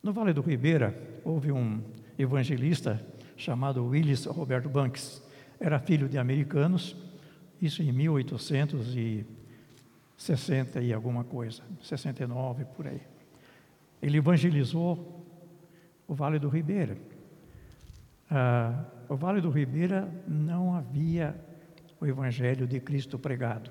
[0.03, 1.83] No Vale do Ribeira, houve um
[2.19, 3.01] evangelista
[3.37, 5.23] chamado Willis Roberto Banks.
[5.59, 6.97] Era filho de americanos,
[7.61, 13.03] isso em 1860 e alguma coisa, 69 por aí.
[14.01, 15.27] Ele evangelizou
[16.09, 16.97] o Vale do Ribeira.
[18.31, 21.35] Ah, o Vale do Ribeira não havia
[22.01, 23.71] o Evangelho de Cristo pregado,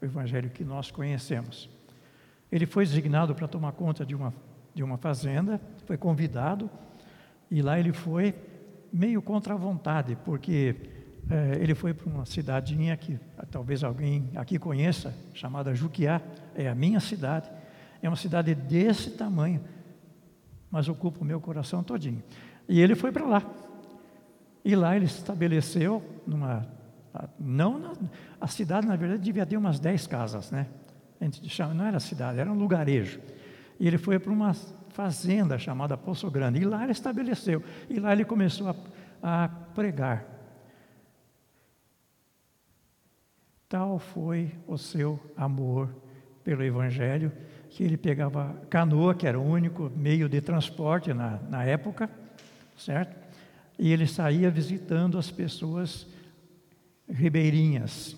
[0.00, 1.68] o Evangelho que nós conhecemos.
[2.52, 4.32] Ele foi designado para tomar conta de uma,
[4.74, 6.70] de uma fazenda, foi convidado,
[7.50, 8.34] e lá ele foi
[8.92, 10.76] meio contra a vontade, porque
[11.30, 13.18] é, ele foi para uma cidadinha que
[13.50, 16.20] talvez alguém aqui conheça, chamada Juquiá,
[16.54, 17.50] é a minha cidade.
[18.02, 19.60] É uma cidade desse tamanho,
[20.70, 22.22] mas ocupa o meu coração todinho.
[22.68, 23.42] E ele foi para lá.
[24.64, 26.66] E lá ele se estabeleceu numa.
[27.38, 27.92] Não na,
[28.40, 30.66] a cidade, na verdade, devia ter umas 10 casas, né?
[31.20, 33.20] A gente chama, não era cidade, era um lugarejo.
[33.80, 34.52] E ele foi para uma
[34.90, 36.60] fazenda chamada Poço Grande.
[36.60, 37.64] E lá ele estabeleceu.
[37.88, 38.76] E lá ele começou a,
[39.22, 40.26] a pregar.
[43.66, 45.88] Tal foi o seu amor
[46.44, 47.32] pelo Evangelho,
[47.70, 52.10] que ele pegava canoa, que era o único meio de transporte na, na época,
[52.76, 53.16] certo?
[53.78, 56.06] E ele saía visitando as pessoas
[57.08, 58.14] ribeirinhas,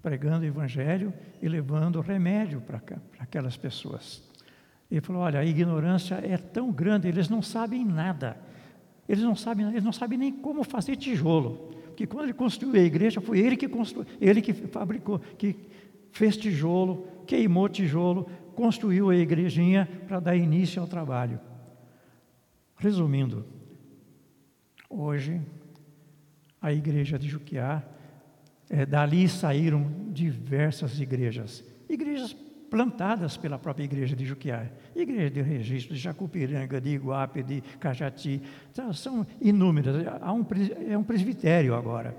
[0.00, 2.80] pregando o Evangelho e levando remédio para
[3.18, 4.27] aquelas pessoas.
[4.90, 8.36] Ele falou: Olha, a ignorância é tão grande, eles não sabem nada.
[9.08, 11.70] Eles não sabem, eles não sabem nem como fazer tijolo.
[11.86, 15.56] Porque quando ele construiu a igreja, foi ele que construiu, ele que fabricou, que
[16.12, 21.40] fez tijolo, queimou tijolo, construiu a igrejinha para dar início ao trabalho.
[22.76, 23.44] Resumindo,
[24.88, 25.40] hoje
[26.60, 27.82] a igreja de Juquiá,
[28.70, 32.36] é, dali saíram diversas igrejas, igrejas
[32.70, 38.42] plantadas pela própria igreja de Juquiá, igreja de registro, de Jacupiranga, de Iguape, de Cajati,
[38.70, 40.06] então, são inúmeras.
[40.20, 40.44] Há um,
[40.88, 42.16] é um presbitério agora,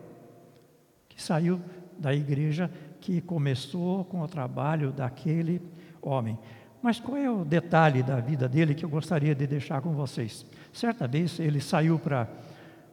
[1.07, 1.61] que saiu
[1.97, 5.61] da igreja que começou com o trabalho daquele
[6.01, 6.37] homem.
[6.81, 10.45] Mas qual é o detalhe da vida dele que eu gostaria de deixar com vocês?
[10.71, 12.27] Certa vez ele saiu para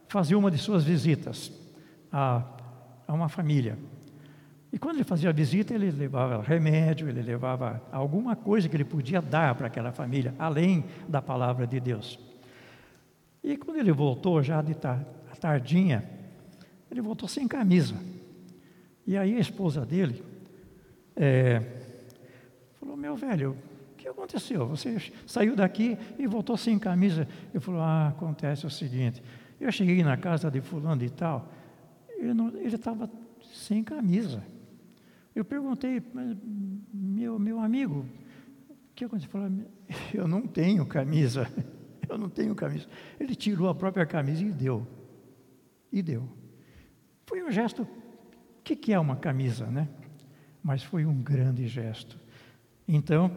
[0.07, 1.51] fazer uma de suas visitas
[2.11, 2.43] a,
[3.07, 3.77] a uma família.
[4.71, 8.83] E quando ele fazia a visita, ele levava remédio, ele levava alguma coisa que ele
[8.83, 12.19] podia dar para aquela família, além da palavra de Deus.
[13.43, 14.75] E quando ele voltou, já de
[15.39, 16.03] tardinha,
[16.91, 17.95] ele voltou sem camisa.
[19.05, 20.21] E aí a esposa dele
[21.15, 21.61] é,
[22.77, 23.51] falou: Meu velho,
[23.93, 24.67] o que aconteceu?
[24.67, 27.25] Você saiu daqui e voltou sem camisa.
[27.53, 29.23] Ele falou: Ah, acontece o seguinte.
[29.61, 31.49] Eu cheguei na casa de fulano e tal,
[32.19, 33.09] ele estava
[33.53, 34.43] sem camisa.
[35.37, 36.01] Eu perguntei,
[36.91, 38.07] meu, meu amigo,
[38.69, 39.29] o que aconteceu?
[39.29, 39.51] Falou,
[40.11, 41.47] eu não tenho camisa,
[42.09, 42.87] eu não tenho camisa.
[43.19, 44.87] Ele tirou a própria camisa e deu.
[45.91, 46.27] E deu.
[47.27, 47.87] Foi um gesto, o
[48.63, 49.87] que, que é uma camisa, né?
[50.63, 52.19] Mas foi um grande gesto.
[52.87, 53.31] Então,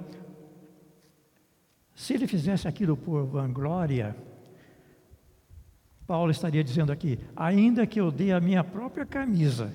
[1.95, 4.17] se ele fizesse aquilo por vanglória,
[6.07, 9.71] Paulo estaria dizendo aqui: ainda que eu dê a minha própria camisa,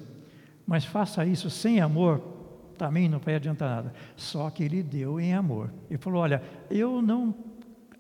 [0.65, 2.19] mas faça isso sem amor,
[2.77, 3.93] também não vai adiantar nada.
[4.15, 5.71] Só que ele deu em amor.
[5.89, 7.33] Ele falou: Olha, eu não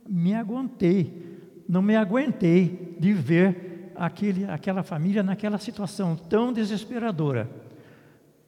[0.07, 7.49] me aguentei, não me aguentei de ver aquele, aquela família naquela situação tão desesperadora.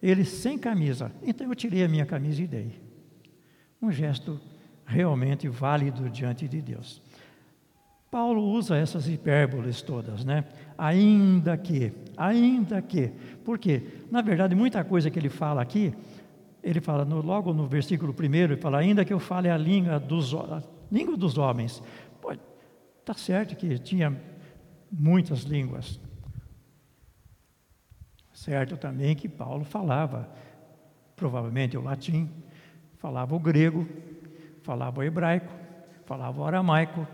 [0.01, 1.12] Ele sem camisa.
[1.23, 2.80] Então eu tirei a minha camisa e dei.
[3.82, 4.39] Um gesto
[4.86, 7.01] realmente válido diante de Deus.
[8.17, 10.43] Paulo usa essas hipérboles todas, né?
[10.75, 13.10] Ainda que, ainda que.
[13.45, 13.84] Por quê?
[14.10, 15.93] Na verdade, muita coisa que ele fala aqui,
[16.63, 19.99] ele fala no, logo no versículo primeiro, ele fala, ainda que eu fale a língua
[19.99, 21.84] dos, a língua dos homens.
[22.19, 22.39] Pode,
[23.06, 24.19] tá certo que tinha
[24.91, 25.99] muitas línguas.
[28.34, 30.27] Certo também que Paulo falava,
[31.15, 32.27] provavelmente o latim,
[32.95, 33.88] falava o grego,
[34.63, 35.53] falava o hebraico,
[36.03, 37.08] falava o aramaico,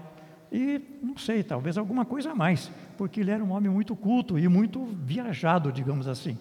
[0.53, 4.37] e não sei, talvez alguma coisa a mais, porque ele era um homem muito culto
[4.37, 6.37] e muito viajado, digamos assim.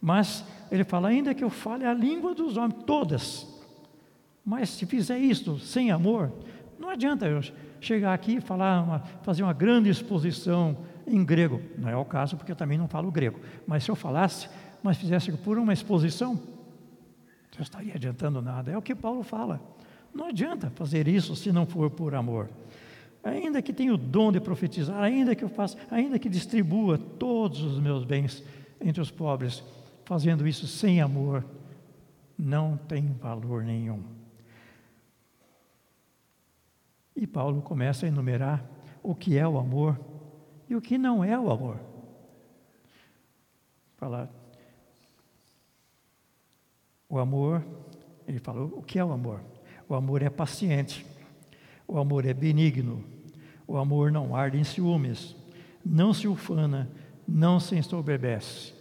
[0.00, 0.42] Mas
[0.72, 3.46] ele fala: ainda que eu fale a língua dos homens, todas,
[4.42, 6.32] mas se fizer isso sem amor,
[6.78, 7.42] não adianta eu
[7.82, 11.60] chegar aqui e falar uma, fazer uma grande exposição em grego.
[11.76, 13.40] Não é o caso, porque eu também não falo grego.
[13.66, 14.48] Mas se eu falasse,
[14.82, 16.40] mas fizesse por uma exposição,
[17.54, 18.72] não estaria adiantando nada.
[18.72, 19.60] É o que Paulo fala.
[20.14, 22.48] Não adianta fazer isso se não for por amor
[23.24, 27.62] ainda que tenha o dom de profetizar, ainda que eu faça, ainda que distribua todos
[27.62, 28.44] os meus bens
[28.80, 29.64] entre os pobres,
[30.04, 31.44] fazendo isso sem amor,
[32.38, 34.02] não tem valor nenhum.
[37.16, 38.64] E Paulo começa a enumerar
[39.02, 39.98] o que é o amor
[40.68, 41.80] e o que não é o amor.
[43.96, 44.28] Falar.
[47.08, 47.64] O amor,
[48.26, 49.40] ele falou, o que é o amor?
[49.88, 51.06] O amor é paciente,
[51.86, 53.13] o amor é benigno,
[53.66, 55.34] o amor não arde em ciúmes,
[55.84, 56.88] não se ufana,
[57.26, 58.72] não se ensoberbece.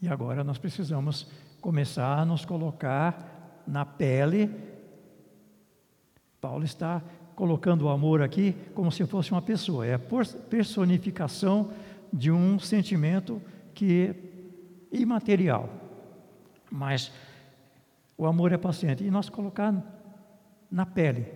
[0.00, 1.26] E agora nós precisamos
[1.60, 4.50] começar a nos colocar na pele.
[6.40, 7.02] Paulo está
[7.34, 10.00] colocando o amor aqui como se fosse uma pessoa, é a
[10.50, 11.70] personificação
[12.12, 13.40] de um sentimento
[13.74, 14.14] que
[14.92, 15.68] é imaterial.
[16.70, 17.12] Mas
[18.16, 19.04] o amor é paciente.
[19.04, 19.74] E nós colocar
[20.70, 21.26] na pele.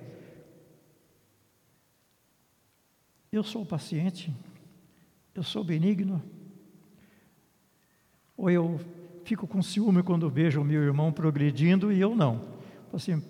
[3.33, 4.35] Eu sou paciente,
[5.35, 6.20] eu sou benigno,
[8.37, 8.81] ou eu
[9.24, 12.43] fico com ciúme quando vejo o meu irmão progredindo e eu não.
[12.93, 13.22] Assim,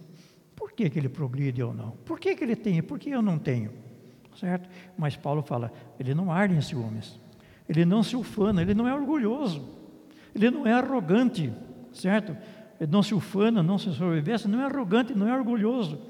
[0.56, 1.90] por que, que ele progride e eu não?
[2.06, 2.82] Por que, que ele tem?
[2.82, 3.72] Por que eu não tenho?
[4.38, 4.70] Certo?
[4.96, 7.20] Mas Paulo fala, ele não arde em ciúmes,
[7.68, 9.68] ele não se ufana, ele não é orgulhoso,
[10.34, 11.52] ele não é arrogante,
[11.92, 12.34] certo?
[12.80, 16.00] Ele não se ufana, não se sobreveste, não é arrogante, não é orgulhoso,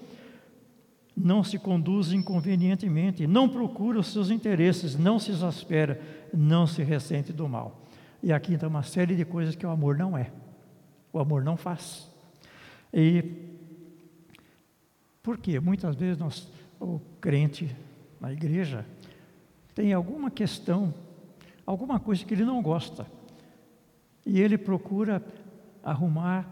[1.22, 6.00] não se conduz inconvenientemente, não procura os seus interesses, não se exaspera,
[6.32, 7.82] não se ressente do mal.
[8.22, 10.30] E aqui está uma série de coisas que o amor não é.
[11.12, 12.08] O amor não faz.
[12.92, 13.24] E
[15.22, 15.60] por quê?
[15.60, 16.50] Muitas vezes nós,
[16.80, 17.74] o crente
[18.20, 18.86] na igreja
[19.74, 20.94] tem alguma questão,
[21.66, 23.06] alguma coisa que ele não gosta.
[24.24, 25.22] E ele procura
[25.82, 26.48] arrumar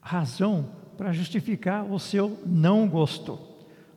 [0.00, 3.38] razão para justificar o seu não gosto.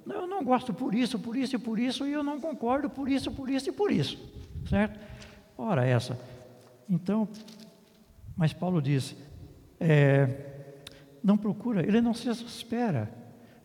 [0.06, 3.10] Eu não gosto por isso, por isso e por isso, e eu não concordo por
[3.10, 4.18] isso, por isso e por isso.
[4.70, 5.00] Certo?
[5.58, 6.20] Ora, essa.
[6.90, 7.28] Então,
[8.36, 9.16] mas Paulo diz:
[9.80, 10.74] é,
[11.24, 13.12] não procura, ele não se espera,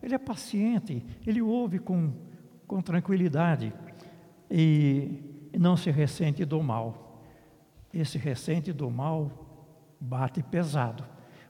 [0.01, 2.11] ele é paciente, ele ouve com,
[2.67, 3.71] com tranquilidade
[4.49, 7.21] e não se ressente do mal.
[7.93, 9.31] Esse ressente do mal
[9.99, 11.05] bate pesado,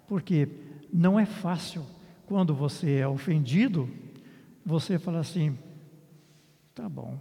[0.07, 0.47] porque
[0.93, 1.83] não é fácil
[2.27, 3.89] quando você é ofendido,
[4.65, 5.57] você fala assim:
[6.73, 7.19] tá bom,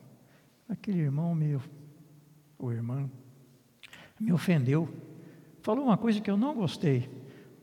[0.68, 1.60] aquele irmão meu
[2.62, 3.10] o irmão,
[4.20, 4.88] me ofendeu,
[5.62, 7.10] falou uma coisa que eu não gostei,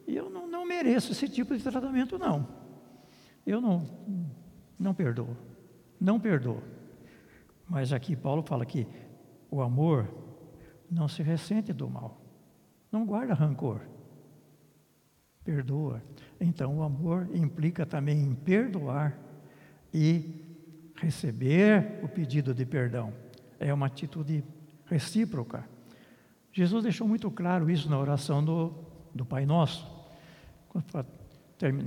[0.05, 2.45] e eu não, não mereço esse tipo de tratamento, não.
[3.45, 3.89] Eu não,
[4.77, 5.37] não perdoo,
[5.99, 6.61] não perdoo.
[7.67, 8.85] Mas aqui Paulo fala que
[9.49, 10.13] o amor
[10.91, 12.19] não se ressente do mal,
[12.91, 13.79] não guarda rancor,
[15.49, 16.03] perdoa.
[16.39, 19.17] Então o amor implica também em perdoar
[19.91, 20.45] e
[20.95, 23.11] receber o pedido de perdão.
[23.59, 24.43] É uma atitude
[24.85, 25.67] recíproca.
[26.53, 28.75] Jesus deixou muito claro isso na oração do,
[29.13, 29.87] do Pai Nosso.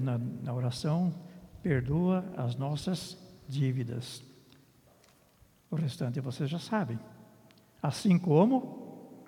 [0.03, 1.15] Na, na oração,
[1.63, 3.17] perdoa as nossas
[3.49, 4.25] dívidas.
[5.71, 6.99] O restante vocês já sabem.
[7.81, 9.23] Assim como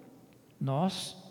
[0.60, 1.23] nós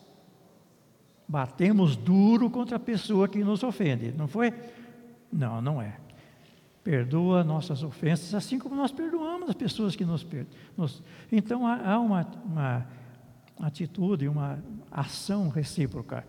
[1.34, 4.54] batemos duro contra a pessoa que nos ofende, não foi?
[5.32, 5.98] Não, não é
[6.84, 10.54] perdoa nossas ofensas, assim como nós perdoamos as pessoas que nos perdoam.
[11.32, 12.88] Então há, uma, uma
[13.62, 14.62] atitude, uma
[14.92, 16.24] ação recíproca.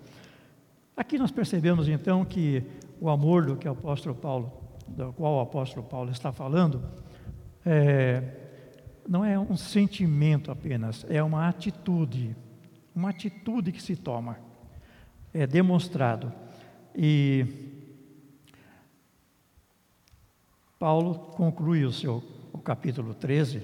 [0.97, 2.63] Aqui nós percebemos então que
[2.99, 4.53] o amor do que o apóstolo Paulo,
[4.87, 6.83] do qual o apóstolo Paulo está falando,
[7.67, 8.23] é,
[9.07, 12.35] não é um sentimento apenas, é uma atitude,
[12.95, 14.39] uma atitude que se toma,
[15.35, 16.33] é demonstrado.
[16.95, 17.45] E
[20.79, 22.23] Paulo conclui o seu
[22.53, 23.61] o capítulo 13,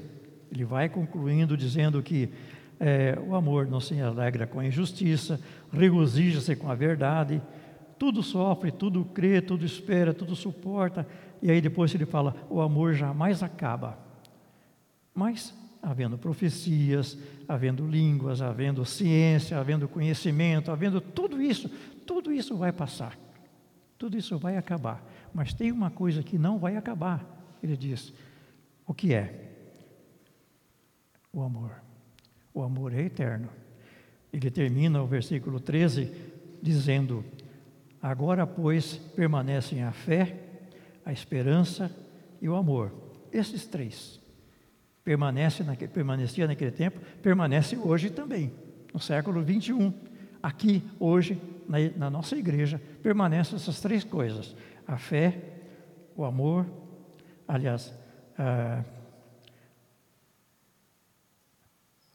[0.50, 2.28] ele vai concluindo dizendo que
[2.80, 5.40] é, o amor não se alegra com a injustiça,
[5.72, 7.40] regozija-se com a verdade,
[7.96, 11.06] tudo sofre, tudo crê, tudo espera, tudo suporta.
[11.40, 13.96] E aí depois ele fala: o amor jamais acaba.
[15.14, 17.16] Mas, havendo profecias,
[17.48, 21.68] havendo línguas, havendo ciência, havendo conhecimento, havendo tudo isso,
[22.06, 23.18] tudo isso vai passar.
[23.98, 25.04] Tudo isso vai acabar.
[25.32, 27.24] Mas tem uma coisa que não vai acabar.
[27.62, 28.12] Ele diz:
[28.86, 29.52] o que é?
[31.32, 31.82] O amor.
[32.52, 33.48] O amor é eterno.
[34.32, 36.12] Ele termina o versículo 13
[36.62, 37.24] dizendo:
[38.02, 40.36] Agora, pois, permanecem a fé,
[41.04, 41.94] a esperança
[42.40, 42.92] e o amor.
[43.32, 44.19] Esses três.
[45.04, 48.52] Permanece naquele, permanecia naquele tempo, permanece hoje também,
[48.92, 49.92] no século 21.
[50.42, 54.54] Aqui, hoje, na, na nossa igreja, permanecem essas três coisas:
[54.86, 55.38] a fé,
[56.16, 56.66] o amor,
[57.48, 57.94] aliás,
[58.36, 58.84] a,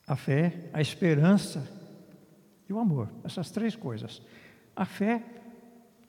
[0.07, 1.67] a fé, a esperança
[2.69, 3.09] e o amor.
[3.23, 4.21] Essas três coisas.
[4.75, 5.23] A fé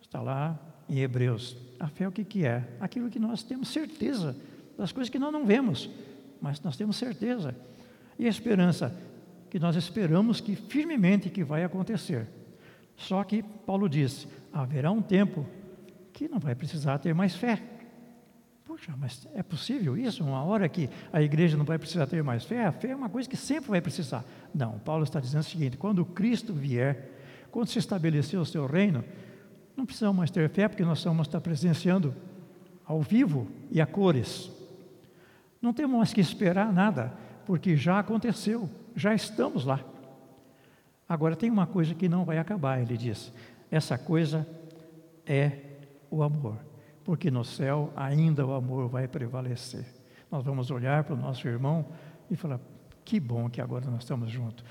[0.01, 0.59] está lá
[0.89, 1.57] em Hebreus.
[1.79, 2.65] A fé o que, que é?
[2.81, 4.37] Aquilo que nós temos certeza
[4.77, 5.91] das coisas que nós não vemos.
[6.41, 7.55] Mas nós temos certeza.
[8.19, 8.95] E esperança
[9.51, 12.27] que nós esperamos que firmemente que vai acontecer.
[12.97, 15.47] Só que Paulo diz: haverá um tempo
[16.13, 17.63] que não vai precisar ter mais fé.
[18.65, 20.25] Puxa, mas é possível isso?
[20.25, 22.67] Uma hora que a igreja não vai precisar ter mais fé?
[22.67, 24.25] A fé é uma coisa que sempre vai precisar.
[24.55, 27.11] Não, Paulo está dizendo o seguinte: quando Cristo vier,
[27.51, 29.05] quando se estabelecer o seu reino,
[29.77, 32.15] não precisamos mais ter fé, porque nós vamos estar presenciando
[32.85, 34.51] ao vivo e a cores.
[35.67, 37.13] Não temos mais que esperar nada,
[37.45, 39.81] porque já aconteceu, já estamos lá.
[41.09, 43.33] Agora tem uma coisa que não vai acabar, ele diz.
[43.69, 44.47] Essa coisa
[45.27, 45.59] é
[46.09, 46.57] o amor,
[47.03, 49.85] porque no céu ainda o amor vai prevalecer.
[50.31, 51.87] Nós vamos olhar para o nosso irmão
[52.31, 52.61] e falar:
[53.05, 54.65] que bom que agora nós estamos juntos.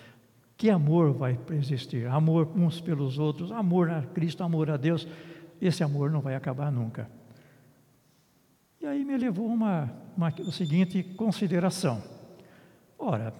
[0.55, 2.07] Que amor vai existir?
[2.07, 5.05] Amor uns pelos outros, amor a Cristo, amor a Deus.
[5.61, 7.09] Esse amor não vai acabar nunca.
[8.79, 12.01] E aí me levou uma, uma a seguinte consideração.
[12.97, 13.33] Ora,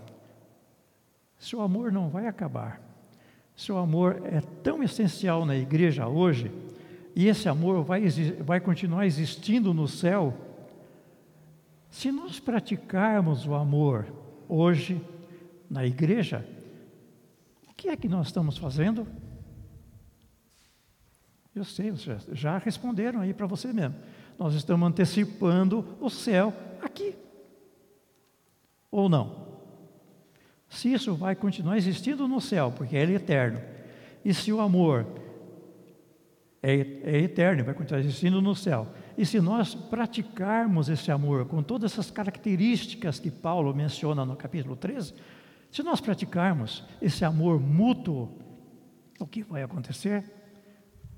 [1.38, 2.82] se o amor não vai acabar,
[3.56, 6.52] se o amor é tão essencial na igreja hoje,
[7.16, 8.04] e esse amor vai,
[8.44, 10.34] vai continuar existindo no céu,
[11.90, 14.06] se nós praticarmos o amor
[14.50, 15.02] hoje
[15.70, 16.46] na igreja,
[17.70, 19.08] o que é que nós estamos fazendo?
[21.56, 23.96] Eu sei, vocês já responderam aí para você mesmo
[24.38, 27.16] nós estamos antecipando o céu aqui.
[28.92, 29.46] Ou não?
[30.70, 33.62] Se isso vai continuar existindo no céu, porque ele é eterno,
[34.24, 35.06] e se o amor
[36.62, 36.74] é,
[37.04, 41.94] é eterno, vai continuar existindo no céu, e se nós praticarmos esse amor com todas
[41.94, 45.14] essas características que Paulo menciona no capítulo 13,
[45.72, 48.30] se nós praticarmos esse amor mútuo,
[49.20, 50.24] o que vai acontecer?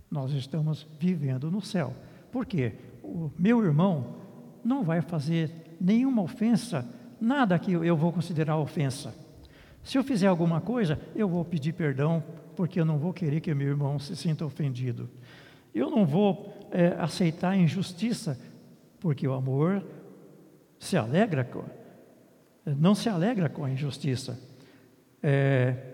[0.10, 1.94] Nós estamos vivendo no céu.
[2.32, 2.76] Por quê?
[3.08, 4.18] O meu irmão
[4.64, 5.50] não vai fazer
[5.80, 6.86] nenhuma ofensa,
[7.20, 9.16] nada que eu vou considerar ofensa.
[9.84, 12.22] Se eu fizer alguma coisa, eu vou pedir perdão,
[12.56, 15.10] porque eu não vou querer que meu irmão se sinta ofendido.
[15.74, 18.38] Eu não vou é, aceitar injustiça,
[19.00, 19.84] porque o amor
[20.78, 21.64] se alegra com,
[22.66, 24.38] não se alegra com a injustiça.
[25.24, 25.94] É,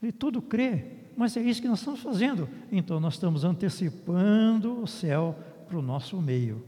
[0.00, 0.84] ele tudo crê,
[1.16, 2.48] mas é isso que nós estamos fazendo.
[2.70, 5.36] Então nós estamos antecipando o céu
[5.70, 6.66] para o nosso meio.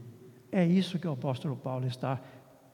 [0.49, 2.21] É isso que o apóstolo Paulo está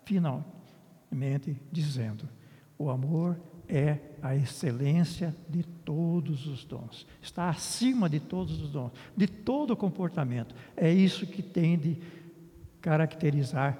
[0.05, 2.29] finalmente dizendo.
[2.77, 3.35] O amor
[3.67, 7.07] é a excelência de todos os dons.
[7.19, 10.53] Está acima de todos os dons, de todo comportamento.
[10.77, 11.97] É isso que tem de
[12.79, 13.79] caracterizar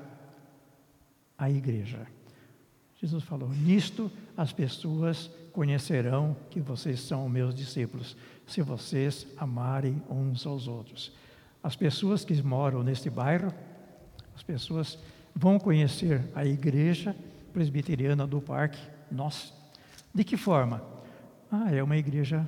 [1.37, 2.07] a igreja.
[2.99, 10.47] Jesus falou: Nisto as pessoas conhecerão que vocês são meus discípulos, se vocês amarem uns
[10.47, 11.13] aos outros.
[11.61, 13.53] As pessoas que moram neste bairro,
[14.35, 14.97] as pessoas
[15.35, 17.15] vão conhecer a igreja
[17.51, 18.79] presbiteriana do Parque
[19.11, 19.53] Nossa.
[20.13, 20.81] De que forma?
[21.51, 22.47] Ah, é uma igreja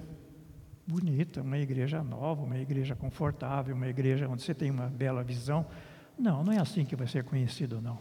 [0.87, 5.65] bonita, uma igreja nova, uma igreja confortável, uma igreja onde você tem uma bela visão.
[6.17, 7.99] Não, não é assim que vai ser conhecido, não.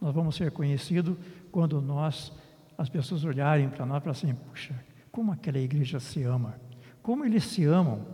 [0.00, 1.16] Nós vamos ser conhecidos
[1.50, 2.32] quando nós,
[2.76, 4.74] as pessoas olharem para nós e falarem assim, puxa,
[5.10, 6.54] como aquela igreja se ama,
[7.02, 8.04] como eles se amam,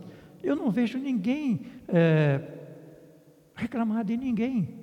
[0.43, 2.41] eu não vejo ninguém é,
[3.55, 4.79] reclamar de ninguém.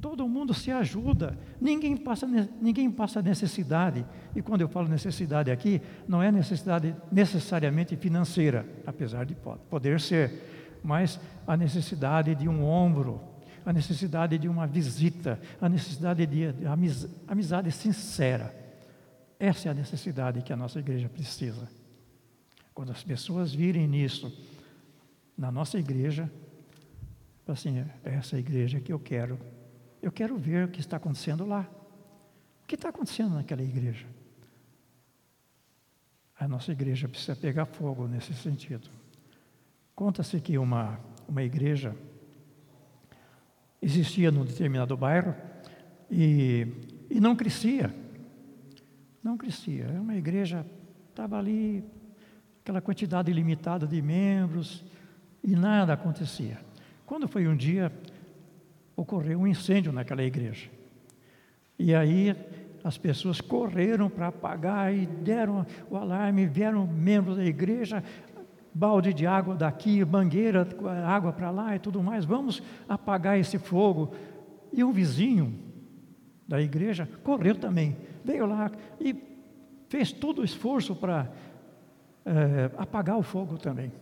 [0.00, 2.26] Todo mundo se ajuda, ninguém passa,
[2.60, 4.04] ninguém passa necessidade.
[4.34, 9.34] E quando eu falo necessidade aqui, não é necessidade necessariamente financeira, apesar de
[9.70, 13.20] poder ser, mas a necessidade de um ombro,
[13.64, 16.54] a necessidade de uma visita, a necessidade de
[17.26, 18.54] amizade sincera.
[19.40, 21.68] Essa é a necessidade que a nossa igreja precisa.
[22.72, 24.32] Quando as pessoas virem nisso,
[25.36, 26.30] na nossa igreja,
[27.46, 29.38] assim, é essa igreja que eu quero.
[30.00, 31.68] Eu quero ver o que está acontecendo lá.
[32.62, 34.06] O que está acontecendo naquela igreja?
[36.38, 38.88] A nossa igreja precisa pegar fogo nesse sentido.
[39.94, 41.96] Conta-se que uma, uma igreja
[43.80, 45.34] existia num determinado bairro
[46.10, 46.66] e,
[47.08, 47.94] e não crescia.
[49.22, 49.84] Não crescia.
[49.84, 50.66] Era uma igreja,
[51.08, 51.84] estava ali,
[52.60, 54.84] aquela quantidade limitada de membros,
[55.46, 56.58] e nada acontecia.
[57.06, 57.92] Quando foi um dia,
[58.96, 60.68] ocorreu um incêndio naquela igreja.
[61.78, 62.34] E aí
[62.82, 68.02] as pessoas correram para apagar e deram o alarme, vieram membros da igreja,
[68.74, 70.66] balde de água daqui, mangueira,
[71.06, 74.12] água para lá e tudo mais, vamos apagar esse fogo.
[74.72, 75.56] E um vizinho
[76.46, 78.70] da igreja correu também, veio lá
[79.00, 79.14] e
[79.88, 81.30] fez todo o esforço para
[82.24, 83.92] é, apagar o fogo também.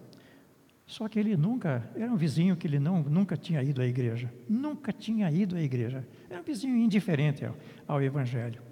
[0.87, 4.33] Só que ele nunca, era um vizinho que ele não, nunca tinha ido à igreja.
[4.49, 6.07] Nunca tinha ido à igreja.
[6.29, 7.57] Era um vizinho indiferente ao,
[7.89, 8.63] ao Evangelho.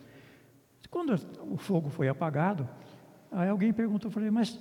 [0.90, 1.14] Quando
[1.50, 2.68] o fogo foi apagado,
[3.30, 4.60] aí alguém perguntou, falei, mas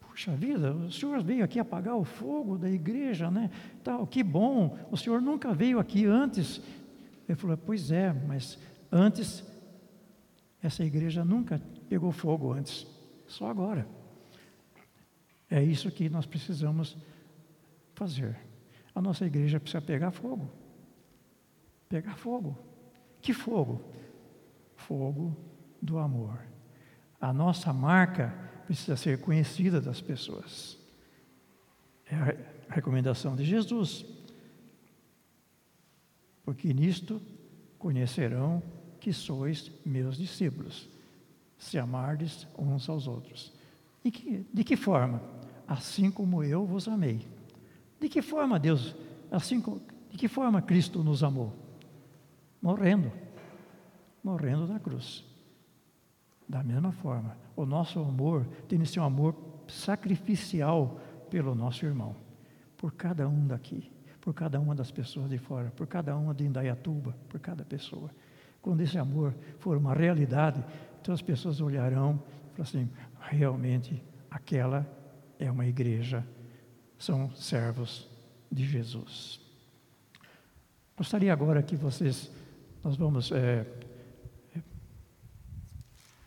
[0.00, 3.50] puxa vida, o senhor veio aqui apagar o fogo da igreja, né?
[3.84, 6.62] Tal, que bom, o senhor nunca veio aqui antes.
[7.28, 8.58] Ele falou, pois é, mas
[8.90, 9.44] antes
[10.62, 12.86] essa igreja nunca pegou fogo antes,
[13.26, 13.86] só agora.
[15.50, 16.96] É isso que nós precisamos
[17.94, 18.36] fazer.
[18.94, 20.50] A nossa igreja precisa pegar fogo.
[21.88, 22.58] Pegar fogo.
[23.20, 23.80] Que fogo?
[24.74, 25.36] Fogo
[25.80, 26.38] do amor.
[27.20, 28.34] A nossa marca
[28.66, 30.78] precisa ser conhecida das pessoas.
[32.10, 34.04] É a recomendação de Jesus.
[36.44, 37.20] Porque nisto
[37.78, 38.62] conhecerão
[39.00, 40.88] que sois meus discípulos,
[41.58, 43.52] se amardes uns aos outros.
[44.04, 45.35] E que, de que forma?
[45.66, 47.26] Assim como eu vos amei.
[48.00, 48.94] De que forma Deus,
[49.30, 49.60] assim
[50.10, 51.52] de que forma Cristo nos amou?
[52.60, 53.10] Morrendo.
[54.22, 55.24] Morrendo na cruz.
[56.48, 59.34] Da mesma forma, o nosso amor tem de ser um amor
[59.66, 62.14] sacrificial pelo nosso irmão,
[62.76, 63.90] por cada um daqui,
[64.20, 68.10] por cada uma das pessoas de fora, por cada uma de Indaiatuba, por cada pessoa.
[68.62, 70.64] Quando esse amor for uma realidade,
[71.00, 72.88] então as pessoas olharão e falarão assim:
[73.20, 74.86] realmente aquela
[75.38, 76.26] é uma igreja,
[76.98, 78.08] são servos
[78.50, 79.40] de Jesus.
[80.96, 82.30] Gostaria agora que vocês,
[82.82, 83.66] nós vamos é,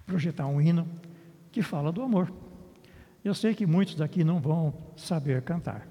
[0.05, 0.87] projetar um hino
[1.51, 2.31] que fala do amor.
[3.23, 5.87] Eu sei que muitos daqui não vão saber cantar,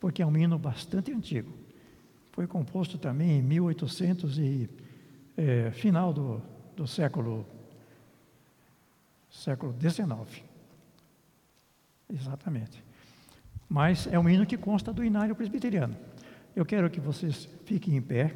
[0.00, 1.52] porque é um hino bastante antigo.
[2.32, 4.68] Foi composto também em 1800 e
[5.36, 6.42] é, final do,
[6.76, 7.46] do século
[9.30, 10.47] século XIX.
[12.08, 12.82] Exatamente.
[13.68, 15.96] Mas é um hino que consta do inário presbiteriano.
[16.56, 18.34] Eu quero que vocês fiquem em pé,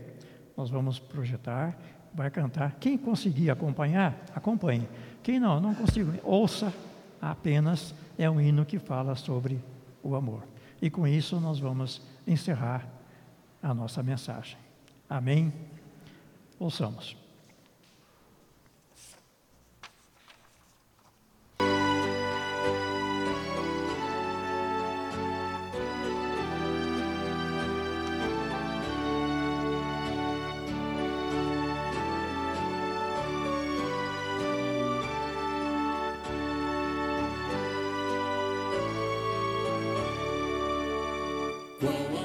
[0.56, 1.76] nós vamos projetar,
[2.14, 2.76] vai cantar.
[2.78, 4.88] Quem conseguir acompanhar, acompanhe.
[5.22, 6.72] Quem não, não consigo, ouça
[7.20, 7.94] apenas.
[8.18, 9.58] É um hino que fala sobre
[10.02, 10.44] o amor.
[10.80, 12.86] E com isso nós vamos encerrar
[13.62, 14.58] a nossa mensagem.
[15.08, 15.52] Amém?
[16.58, 17.21] Ouçamos.
[41.82, 42.21] When